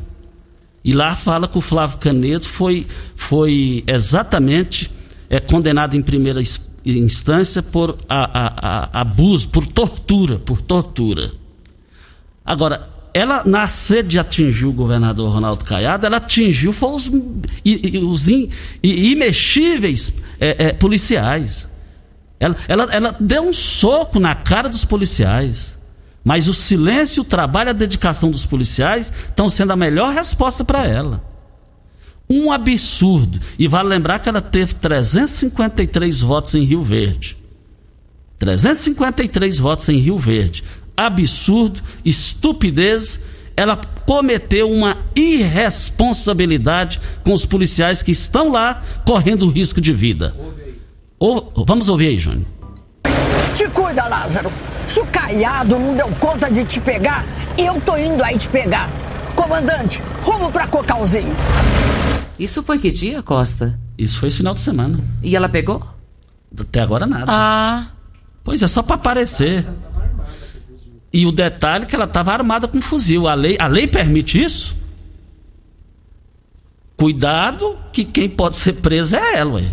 E 0.85 0.93
lá 0.93 1.17
fala 1.17 1.49
que 1.49 1.59
o 1.59 1.61
Flávio 1.61 1.99
Canedo 1.99 2.47
foi, 2.47 2.87
foi 3.15 3.83
exatamente 3.87 4.91
é, 5.29 5.41
condenado 5.41 5.97
em 5.97 6.01
primeira 6.01 6.41
instância 6.85 7.61
por 7.61 7.99
a, 8.09 8.25
a, 8.25 8.99
a, 8.99 9.01
abuso, 9.01 9.49
por 9.49 9.67
tortura, 9.67 10.39
por 10.39 10.63
tortura. 10.63 11.33
Agora, 12.45 12.89
ela 13.19 13.43
na 13.45 13.67
sede 13.67 14.11
de 14.11 14.19
atingir 14.19 14.67
o 14.67 14.73
governador 14.73 15.33
Ronaldo 15.33 15.65
Caiado, 15.65 16.07
ela 16.07 16.19
atingiu 16.19 16.73
foi 16.73 16.91
os, 16.91 17.11
os 18.07 18.29
in, 18.29 18.49
imexíveis 18.83 20.15
é, 20.39 20.67
é, 20.67 20.73
policiais. 20.73 21.69
Ela, 22.39 22.57
ela, 22.69 22.85
ela 22.93 23.17
deu 23.19 23.43
um 23.43 23.53
soco 23.53 24.21
na 24.21 24.35
cara 24.35 24.69
dos 24.69 24.85
policiais. 24.85 25.77
Mas 26.25 26.47
o 26.47 26.55
silêncio, 26.55 27.23
o 27.23 27.25
trabalho, 27.25 27.71
a 27.71 27.73
dedicação 27.73 28.31
dos 28.31 28.47
policiais 28.47 29.11
estão 29.29 29.49
sendo 29.49 29.73
a 29.73 29.77
melhor 29.77 30.13
resposta 30.15 30.65
para 30.65 30.87
ela. 30.87 31.25
Um 32.31 32.53
absurdo. 32.53 33.41
E 33.59 33.67
vale 33.67 33.89
lembrar 33.89 34.19
que 34.19 34.29
ela 34.29 34.41
teve 34.41 34.75
353 34.75 36.21
votos 36.21 36.55
em 36.55 36.65
Rio 36.65 36.83
Verde. 36.83 37.37
353 38.39 39.59
votos 39.59 39.89
em 39.89 39.99
Rio 39.99 40.17
Verde. 40.19 40.63
Absurdo, 40.99 41.81
estupidez. 42.05 43.21
Ela 43.57 43.81
cometeu 44.05 44.69
uma 44.69 44.97
irresponsabilidade 45.15 47.01
com 47.23 47.33
os 47.33 47.47
policiais 47.47 48.03
que 48.03 48.11
estão 48.11 48.51
lá 48.51 48.83
correndo 49.07 49.49
risco 49.49 49.81
de 49.81 49.93
vida. 49.93 50.35
Ou, 51.21 51.53
vamos 51.67 51.89
ouvir 51.89 52.09
aí, 52.09 52.19
Júnior. 52.19 52.47
Te 53.55 53.69
cuida, 53.69 54.07
Lázaro. 54.09 54.51
Se 54.87 55.01
o 55.01 55.07
Caiado 55.07 55.79
não 55.79 55.97
deu 55.97 56.09
conta 56.19 56.51
de 56.51 56.65
te 56.65 56.81
pegar, 56.81 57.25
eu 57.57 57.81
tô 57.81 57.97
indo 57.97 58.23
aí 58.25 58.37
te 58.37 58.49
pegar. 58.49 58.89
Comandante, 59.37 60.03
rumo 60.23 60.51
pra 60.51 60.67
Cocalzinho. 60.67 61.35
Isso 62.39 62.63
foi 62.63 62.79
que 62.79 62.91
dia, 62.91 63.23
Costa? 63.23 63.79
Isso 63.97 64.19
foi 64.19 64.29
esse 64.29 64.39
final 64.39 64.55
de 64.55 64.61
semana. 64.61 64.99
E 65.23 65.37
ela 65.37 65.49
pegou? 65.49 65.85
Até 66.59 66.81
agora 66.81 67.07
nada. 67.07 67.27
Ah. 67.29 67.87
Pois 68.45 68.63
é, 68.63 68.67
só 68.67 68.83
para 68.83 68.97
aparecer. 68.97 69.67
E 71.13 71.27
o 71.27 71.33
detalhe 71.33 71.85
é 71.85 71.87
que 71.87 71.95
ela 71.95 72.05
estava 72.05 72.33
armada 72.33 72.69
com 72.69 72.81
fuzil. 72.81 73.27
A 73.27 73.35
lei, 73.35 73.57
a 73.59 73.67
lei 73.67 73.87
permite 73.87 74.43
isso? 74.43 74.77
Cuidado 76.97 77.79
que 77.93 78.05
quem 78.05 78.29
pode 78.29 78.57
ser 78.57 78.75
preso 78.75 79.17
é 79.17 79.39
ela, 79.39 79.55
ué. 79.55 79.65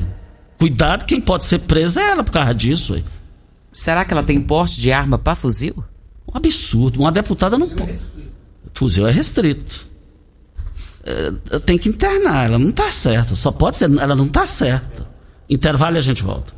Cuidado, 0.57 1.05
quem 1.05 1.19
pode 1.19 1.43
ser 1.45 1.59
preso 1.59 1.99
é 1.99 2.11
ela 2.11 2.23
por 2.23 2.31
causa 2.31 2.53
disso, 2.53 2.93
ué. 2.93 3.01
Será 3.71 4.05
que 4.05 4.13
ela 4.13 4.23
tem 4.23 4.39
porte 4.39 4.79
de 4.79 4.91
arma 4.91 5.17
para 5.17 5.35
fuzil? 5.35 5.83
Um 6.27 6.37
absurdo. 6.37 6.99
Uma 7.01 7.11
deputada 7.11 7.57
não 7.57 7.67
pode. 7.67 8.07
Fuzil 8.73 9.07
é 9.07 9.11
restrito. 9.11 9.87
É, 11.03 11.59
tem 11.59 11.77
que 11.77 11.89
internar, 11.89 12.45
ela 12.45 12.57
não 12.57 12.69
está 12.69 12.91
certa. 12.91 13.35
Só 13.35 13.51
pode 13.51 13.77
ser, 13.77 13.91
ela 13.99 14.15
não 14.15 14.25
está 14.25 14.47
certa. 14.47 15.07
Intervalo 15.49 15.97
e 15.97 15.99
a 15.99 16.01
gente 16.01 16.23
volta. 16.23 16.53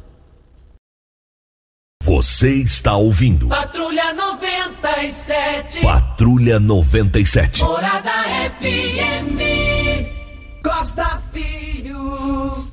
Você 2.07 2.53
está 2.53 2.95
ouvindo. 2.95 3.49
Patrulha 3.49 4.13
97. 4.13 5.81
Patrulha 5.81 6.57
97. 6.57 7.61
Morada 7.61 8.09
FM. 8.61 9.35
Costa 10.63 11.21
Filho. 11.33 12.65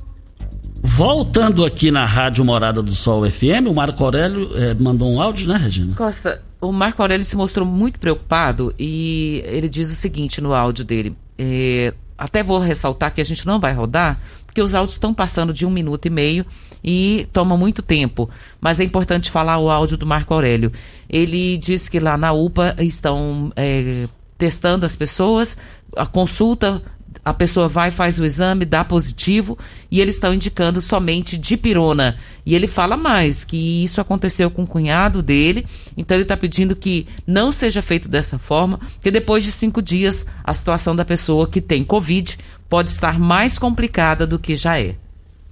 Voltando 0.81 1.65
aqui 1.65 1.91
na 1.91 2.05
Rádio 2.05 2.45
Morada 2.45 2.81
do 2.81 2.95
Sol 2.95 3.29
FM, 3.29 3.67
o 3.67 3.73
Marco 3.73 4.01
Aurélio 4.05 4.51
eh, 4.55 4.73
mandou 4.75 5.11
um 5.11 5.21
áudio, 5.21 5.49
né, 5.49 5.57
Regina? 5.57 5.93
Costa, 5.95 6.41
o 6.61 6.71
Marco 6.71 7.01
Aurélio 7.01 7.25
se 7.25 7.35
mostrou 7.35 7.67
muito 7.67 7.99
preocupado 7.99 8.73
e 8.79 9.43
ele 9.47 9.67
diz 9.67 9.91
o 9.91 9.95
seguinte 9.95 10.39
no 10.39 10.53
áudio 10.53 10.85
dele. 10.85 11.13
É, 11.37 11.93
até 12.17 12.41
vou 12.41 12.57
ressaltar 12.57 13.13
que 13.13 13.19
a 13.19 13.25
gente 13.25 13.45
não 13.45 13.59
vai 13.59 13.73
rodar, 13.73 14.17
porque 14.45 14.61
os 14.61 14.73
áudios 14.73 14.95
estão 14.95 15.13
passando 15.13 15.51
de 15.51 15.65
um 15.65 15.69
minuto 15.69 16.05
e 16.05 16.09
meio 16.09 16.45
e 16.85 17.27
toma 17.33 17.57
muito 17.57 17.81
tempo. 17.81 18.29
Mas 18.61 18.79
é 18.79 18.83
importante 18.83 19.31
falar 19.31 19.57
o 19.57 19.71
áudio 19.71 19.97
do 19.97 20.05
Marco 20.05 20.35
Aurélio. 20.35 20.71
Ele 21.09 21.57
diz 21.57 21.89
que 21.89 21.99
lá 21.99 22.15
na 22.15 22.31
UPA 22.31 22.75
estão 22.77 23.51
é, 23.55 24.07
testando 24.37 24.85
as 24.85 24.95
pessoas, 24.95 25.57
a 25.97 26.05
consulta 26.05 26.83
a 27.23 27.33
pessoa 27.33 27.67
vai, 27.67 27.89
faz 27.89 28.19
o 28.19 28.25
exame, 28.25 28.65
dá 28.65 28.85
positivo 28.85 29.57
e 29.89 29.99
eles 29.99 30.13
estão 30.13 30.31
indicando 30.31 30.79
somente 30.79 31.37
dipirona. 31.37 32.15
E 32.45 32.53
ele 32.53 32.67
fala 32.67 32.95
mais 32.95 33.43
que 33.43 33.83
isso 33.83 33.99
aconteceu 33.99 34.51
com 34.51 34.61
o 34.61 34.67
cunhado 34.67 35.23
dele, 35.23 35.65
então 35.97 36.15
ele 36.15 36.21
está 36.21 36.37
pedindo 36.37 36.75
que 36.75 37.07
não 37.25 37.51
seja 37.51 37.81
feito 37.81 38.07
dessa 38.07 38.37
forma, 38.37 38.77
porque 38.77 39.09
depois 39.09 39.43
de 39.43 39.51
cinco 39.51 39.81
dias 39.81 40.27
a 40.43 40.53
situação 40.53 40.95
da 40.95 41.03
pessoa 41.03 41.47
que 41.47 41.59
tem 41.59 41.83
Covid 41.83 42.37
pode 42.69 42.91
estar 42.91 43.19
mais 43.19 43.57
complicada 43.57 44.27
do 44.27 44.37
que 44.37 44.55
já 44.55 44.79
é. 44.79 44.95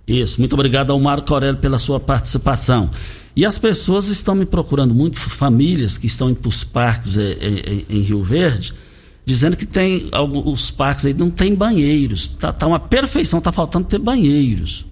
Isso, 0.07 0.39
muito 0.39 0.53
obrigado 0.53 0.91
ao 0.91 0.99
Marco 0.99 1.33
Aurélio 1.33 1.59
pela 1.59 1.77
sua 1.77 1.99
participação. 1.99 2.89
E 3.35 3.45
as 3.45 3.57
pessoas 3.57 4.09
estão 4.09 4.35
me 4.35 4.45
procurando 4.45 4.93
muito, 4.93 5.17
famílias 5.17 5.97
que 5.97 6.05
estão 6.05 6.29
indo 6.29 6.39
para 6.39 6.49
os 6.49 6.63
parques 6.63 7.17
em, 7.17 7.31
em, 7.31 7.85
em 7.89 7.99
Rio 8.01 8.23
Verde, 8.23 8.73
dizendo 9.25 9.55
que 9.55 9.65
tem 9.65 10.09
alguns 10.11 10.69
parques 10.69 11.05
aí 11.05 11.13
não 11.13 11.31
tem 11.31 11.55
banheiros. 11.55 12.27
Tá, 12.27 12.51
tá 12.51 12.67
uma 12.67 12.79
perfeição, 12.79 13.41
tá 13.41 13.51
faltando 13.51 13.87
ter 13.87 13.97
banheiros. 13.97 14.85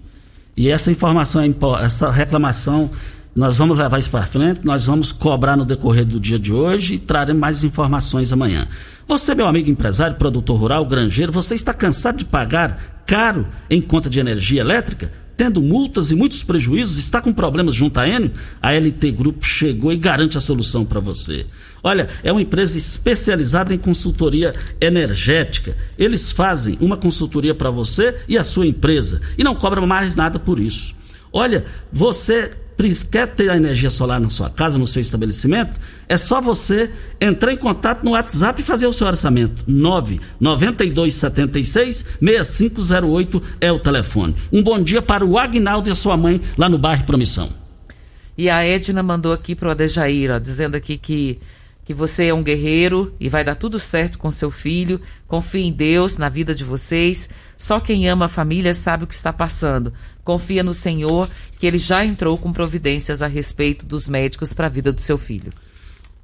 E 0.56 0.68
essa 0.68 0.90
informação, 0.90 1.42
essa 1.80 2.10
reclamação 2.10 2.90
Nós 3.34 3.56
vamos 3.56 3.78
levar 3.78 3.98
isso 3.98 4.10
para 4.10 4.26
frente, 4.26 4.60
nós 4.62 4.84
vamos 4.84 5.10
cobrar 5.10 5.56
no 5.56 5.64
decorrer 5.64 6.04
do 6.04 6.20
dia 6.20 6.38
de 6.38 6.52
hoje 6.52 6.94
e 6.94 6.98
traremos 6.98 7.40
mais 7.40 7.64
informações 7.64 8.30
amanhã. 8.30 8.66
Você, 9.08 9.34
meu 9.34 9.46
amigo 9.46 9.70
empresário, 9.70 10.16
produtor 10.16 10.58
rural, 10.58 10.84
granjeiro, 10.84 11.32
você 11.32 11.54
está 11.54 11.72
cansado 11.72 12.18
de 12.18 12.26
pagar 12.26 12.78
caro 13.06 13.46
em 13.68 13.80
conta 13.80 14.08
de 14.08 14.20
energia 14.20 14.60
elétrica? 14.60 15.10
Tendo 15.36 15.62
multas 15.62 16.10
e 16.10 16.14
muitos 16.14 16.42
prejuízos, 16.42 16.98
está 16.98 17.20
com 17.20 17.32
problemas 17.32 17.74
junto 17.74 17.98
à 17.98 18.08
Enio? 18.08 18.32
A 18.60 18.72
LT 18.72 19.10
Grupo 19.12 19.44
chegou 19.44 19.92
e 19.92 19.96
garante 19.96 20.36
a 20.36 20.40
solução 20.40 20.84
para 20.84 21.00
você. 21.00 21.46
Olha, 21.82 22.08
é 22.22 22.30
uma 22.30 22.42
empresa 22.42 22.78
especializada 22.78 23.74
em 23.74 23.78
consultoria 23.78 24.52
energética. 24.80 25.76
Eles 25.98 26.30
fazem 26.30 26.78
uma 26.80 26.96
consultoria 26.96 27.54
para 27.54 27.70
você 27.70 28.14
e 28.28 28.38
a 28.38 28.44
sua 28.44 28.66
empresa 28.66 29.20
e 29.36 29.42
não 29.42 29.54
cobram 29.54 29.86
mais 29.86 30.14
nada 30.14 30.38
por 30.38 30.60
isso. 30.60 30.94
Olha, 31.32 31.64
você 31.92 32.52
quer 33.10 33.26
ter 33.28 33.50
a 33.50 33.56
energia 33.56 33.90
solar 33.90 34.20
na 34.20 34.28
sua 34.28 34.50
casa, 34.50 34.78
no 34.78 34.86
seu 34.86 35.00
estabelecimento? 35.00 35.80
É 36.08 36.16
só 36.16 36.40
você 36.40 36.90
entrar 37.20 37.52
em 37.52 37.56
contato 37.56 38.04
no 38.04 38.12
WhatsApp 38.12 38.60
e 38.60 38.64
fazer 38.64 38.86
o 38.86 38.92
seu 38.92 39.06
orçamento. 39.06 39.64
99276 39.66 42.18
6508 42.20 43.42
é 43.60 43.72
o 43.72 43.78
telefone. 43.78 44.34
Um 44.52 44.62
bom 44.62 44.82
dia 44.82 45.00
para 45.00 45.24
o 45.24 45.38
Agnaldo 45.38 45.88
e 45.88 45.92
a 45.92 45.94
sua 45.94 46.16
mãe 46.16 46.40
lá 46.58 46.68
no 46.68 46.78
bairro 46.78 47.04
Promissão. 47.04 47.48
E 48.36 48.50
a 48.50 48.64
Edna 48.64 49.02
mandou 49.02 49.32
aqui 49.32 49.54
pro 49.54 49.70
Adejair, 49.70 50.30
ó, 50.30 50.38
dizendo 50.38 50.74
aqui 50.74 50.98
que 50.98 51.40
que 51.84 51.92
você 51.92 52.26
é 52.26 52.34
um 52.34 52.42
guerreiro 52.42 53.14
e 53.18 53.28
vai 53.28 53.42
dar 53.42 53.56
tudo 53.56 53.78
certo 53.78 54.18
com 54.18 54.30
seu 54.30 54.50
filho. 54.50 55.00
Confie 55.26 55.64
em 55.64 55.72
Deus, 55.72 56.16
na 56.16 56.28
vida 56.28 56.54
de 56.54 56.64
vocês. 56.64 57.28
Só 57.56 57.80
quem 57.80 58.08
ama 58.08 58.26
a 58.26 58.28
família 58.28 58.72
sabe 58.72 59.04
o 59.04 59.06
que 59.06 59.14
está 59.14 59.32
passando. 59.32 59.92
Confia 60.24 60.62
no 60.62 60.74
Senhor, 60.74 61.28
que 61.58 61.66
ele 61.66 61.78
já 61.78 62.04
entrou 62.04 62.38
com 62.38 62.52
providências 62.52 63.22
a 63.22 63.26
respeito 63.26 63.84
dos 63.84 64.08
médicos 64.08 64.52
para 64.52 64.66
a 64.66 64.70
vida 64.70 64.92
do 64.92 65.00
seu 65.00 65.18
filho. 65.18 65.52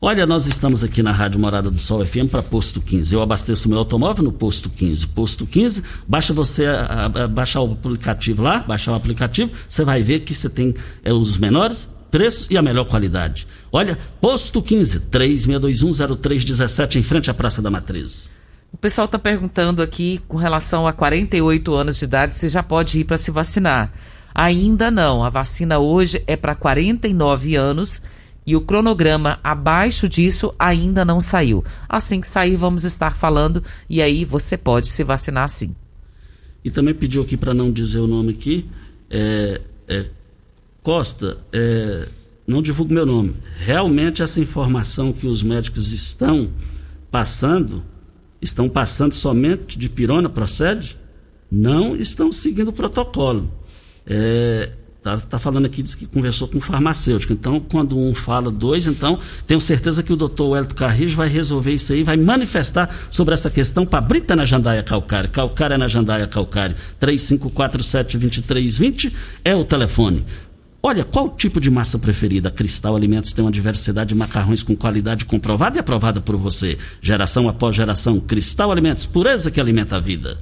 Olha, 0.01 0.25
nós 0.25 0.47
estamos 0.47 0.85
aqui 0.85 1.03
na 1.03 1.11
Rádio 1.11 1.41
Morada 1.41 1.69
do 1.69 1.81
Sol 1.81 2.07
FM 2.07 2.31
para 2.31 2.41
Posto 2.41 2.81
15. 2.81 3.13
Eu 3.13 3.21
abasteço 3.21 3.69
meu 3.69 3.79
automóvel 3.79 4.23
no 4.23 4.33
Posto 4.33 4.71
15. 4.71 5.09
Posto 5.09 5.45
15, 5.45 5.83
baixa 6.07 6.33
você 6.33 6.67
a, 6.67 7.07
a, 7.07 7.27
baixar 7.27 7.63
o 7.63 7.73
aplicativo 7.73 8.41
lá, 8.41 8.61
baixar 8.61 8.93
o 8.93 8.95
aplicativo, 8.95 9.51
você 9.67 9.85
vai 9.85 10.01
ver 10.01 10.21
que 10.21 10.33
você 10.33 10.49
tem 10.49 10.73
é, 11.03 11.13
os 11.13 11.37
menores 11.37 11.97
preços 12.13 12.49
e 12.49 12.57
a 12.57 12.63
melhor 12.63 12.85
qualidade. 12.85 13.49
Olha, 13.73 13.99
Posto 14.21 14.63
15, 14.63 15.01
36210317, 15.11 16.95
em 16.97 17.03
frente 17.03 17.29
à 17.29 17.35
Praça 17.35 17.61
da 17.61 17.69
Matriz. 17.69 18.31
O 18.73 18.77
pessoal 18.77 19.07
está 19.07 19.19
perguntando 19.19 19.83
aqui, 19.83 20.21
com 20.29 20.37
relação 20.37 20.87
a 20.87 20.93
48 20.93 21.75
anos 21.75 21.99
de 21.99 22.05
idade, 22.05 22.35
se 22.35 22.49
já 22.49 22.63
pode 22.63 23.01
ir 23.01 23.05
para 23.05 23.17
se 23.17 23.31
vacinar. 23.31 23.93
Ainda 24.35 24.91
não. 24.91 25.25
A 25.25 25.31
vacina 25.31 25.79
hoje 25.79 26.23
é 26.27 26.37
para 26.37 26.55
49 26.55 27.57
anos 27.57 28.03
e 28.47 28.57
o 28.57 28.61
cronograma 28.61 29.39
abaixo 29.43 30.09
disso 30.09 30.55
ainda 30.59 31.05
não 31.05 31.21
saiu. 31.21 31.65
Assim 31.89 32.21
que 32.21 32.27
sair, 32.27 32.57
vamos 32.57 32.85
estar 32.85 33.15
falando 33.15 33.63
e 33.91 34.01
aí 34.01 34.25
você 34.25 34.57
pode 34.57 34.89
se 34.89 35.05
vacinar 35.05 35.49
sim. 35.49 35.75
E 36.65 36.71
também 36.71 36.95
pediu 36.95 37.23
aqui 37.23 37.37
para 37.37 37.53
não 37.53 37.71
dizer 37.71 37.99
o 37.99 38.07
nome 38.07 38.33
aqui, 38.33 38.69
é, 39.11 39.61
é 39.87 40.05
Costa, 40.83 41.37
é, 41.53 42.09
não 42.47 42.63
divulgo 42.63 42.95
meu 42.95 43.05
nome. 43.05 43.35
Realmente 43.59 44.23
essa 44.23 44.41
informação 44.41 45.13
que 45.13 45.27
os 45.27 45.43
médicos 45.43 45.93
estão 45.93 46.49
passando, 47.11 47.83
estão 48.41 48.69
passando 48.69 49.13
somente 49.13 49.79
de 49.79 49.89
pirona, 49.89 50.29
procede? 50.29 50.97
Não 51.51 51.97
estão 51.97 52.31
seguindo 52.31 52.69
o 52.69 52.73
protocolo. 52.73 53.51
É, 54.07 54.71
tá, 55.03 55.17
tá, 55.19 55.39
falando 55.39 55.67
aqui, 55.67 55.83
diz 55.83 55.95
que 55.95 56.07
conversou 56.07 56.49
com 56.49 56.57
um 56.59 56.61
farmacêutico. 56.61 57.33
Então, 57.33 57.61
quando 57.61 57.99
um 57.99 58.15
fala 58.15 58.51
dois, 58.51 58.87
então, 58.87 59.19
tenho 59.47 59.61
certeza 59.61 60.03
que 60.03 60.13
o 60.13 60.17
doutor 60.17 60.51
Wellington 60.51 60.75
Carrijo 60.75 61.17
vai 61.17 61.29
resolver 61.29 61.73
isso 61.73 61.93
aí, 61.93 62.03
vai 62.03 62.17
manifestar 62.17 62.93
sobre 63.11 63.35
essa 63.35 63.51
questão 63.51 63.87
para 63.87 64.01
Brita 64.01 64.35
na 64.37 64.45
Jandaia 64.45 64.83
Calcário. 64.83 65.31
Calcária 65.31 65.79
na 65.79 65.89
Jandaia 65.89 66.27
Calcário. 66.27 66.77
3547-2320 67.01 69.13
é 69.45 69.55
o 69.55 69.65
telefone. 69.65 70.25
Olha, 70.81 71.05
qual 71.05 71.29
tipo 71.31 71.61
de 71.61 71.71
massa 71.71 71.99
preferida? 71.99 72.53
Cristal 72.53 72.95
Alimentos 72.95 73.33
tem 73.33 73.45
uma 73.45 73.51
diversidade 73.51 74.11
de 74.11 74.15
macarrões 74.15 74.63
com 74.63 74.77
qualidade 74.77 75.25
comprovada 75.25 75.77
e 75.77 75.81
aprovada 75.81 76.21
por 76.21 76.37
você. 76.37 76.79
Geração 77.03 77.49
após 77.49 77.75
geração. 77.75 78.21
Cristal 78.21 78.71
Alimentos, 78.71 79.05
pureza 79.05 79.51
que 79.51 79.61
alimenta 79.61 79.97
a 79.97 80.01
vida. 80.01 80.39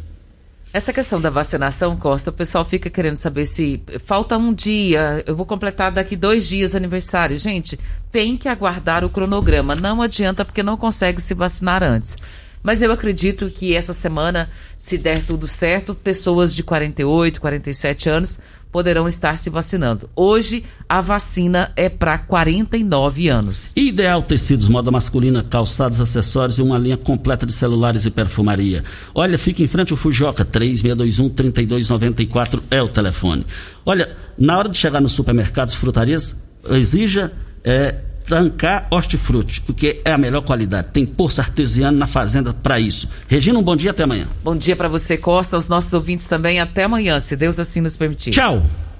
Essa 0.74 0.92
questão 0.92 1.18
da 1.18 1.30
vacinação, 1.30 1.96
Costa, 1.96 2.28
o 2.28 2.34
pessoal 2.34 2.62
fica 2.62 2.90
querendo 2.90 3.16
saber 3.16 3.46
se 3.46 3.82
falta 4.04 4.36
um 4.36 4.52
dia, 4.52 5.24
eu 5.26 5.34
vou 5.34 5.46
completar 5.46 5.90
daqui 5.90 6.14
dois 6.14 6.46
dias 6.46 6.74
aniversário. 6.74 7.38
Gente, 7.38 7.80
tem 8.12 8.36
que 8.36 8.46
aguardar 8.46 9.02
o 9.02 9.08
cronograma. 9.08 9.74
Não 9.74 10.02
adianta 10.02 10.44
porque 10.44 10.62
não 10.62 10.76
consegue 10.76 11.18
se 11.22 11.32
vacinar 11.32 11.82
antes. 11.82 12.18
Mas 12.62 12.82
eu 12.82 12.92
acredito 12.92 13.48
que 13.48 13.74
essa 13.74 13.94
semana, 13.94 14.50
se 14.76 14.98
der 14.98 15.24
tudo 15.24 15.46
certo, 15.46 15.94
pessoas 15.94 16.54
de 16.54 16.62
48, 16.62 17.40
47 17.40 18.08
anos 18.10 18.40
poderão 18.76 19.08
estar 19.08 19.38
se 19.38 19.48
vacinando. 19.48 20.10
Hoje, 20.14 20.62
a 20.86 21.00
vacina 21.00 21.72
é 21.74 21.88
para 21.88 22.18
49 22.18 23.26
anos. 23.26 23.72
Ideal 23.74 24.20
Tecidos, 24.20 24.68
moda 24.68 24.90
masculina, 24.90 25.42
calçados, 25.42 25.98
acessórios 25.98 26.58
e 26.58 26.62
uma 26.62 26.76
linha 26.76 26.98
completa 26.98 27.46
de 27.46 27.54
celulares 27.54 28.04
e 28.04 28.10
perfumaria. 28.10 28.84
Olha, 29.14 29.38
fica 29.38 29.62
em 29.62 29.66
frente 29.66 29.94
ao 29.94 29.96
Fujoca, 29.96 30.44
3621-3294 30.44 32.64
é 32.70 32.82
o 32.82 32.88
telefone. 32.88 33.46
Olha, 33.86 34.14
na 34.36 34.58
hora 34.58 34.68
de 34.68 34.76
chegar 34.76 35.00
nos 35.00 35.12
supermercados, 35.12 35.72
frutarias, 35.72 36.36
exija 36.68 37.32
é, 37.64 37.94
Tancar 38.28 38.86
Hortifruti, 38.90 39.60
porque 39.62 40.00
é 40.04 40.12
a 40.12 40.18
melhor 40.18 40.42
qualidade. 40.42 40.88
Tem 40.92 41.06
poço 41.06 41.40
artesiano 41.40 41.96
na 41.96 42.06
fazenda 42.06 42.52
para 42.52 42.80
isso. 42.80 43.08
Regina, 43.28 43.58
um 43.58 43.62
bom 43.62 43.76
dia 43.76 43.90
até 43.90 44.02
amanhã. 44.02 44.26
Bom 44.42 44.56
dia 44.56 44.76
para 44.76 44.88
você, 44.88 45.16
Costa, 45.16 45.56
os 45.56 45.68
nossos 45.68 45.92
ouvintes 45.92 46.26
também. 46.26 46.60
Até 46.60 46.84
amanhã, 46.84 47.18
se 47.20 47.36
Deus 47.36 47.58
assim 47.58 47.80
nos 47.80 47.96
permitir. 47.96 48.32
Tchau. 48.32 48.62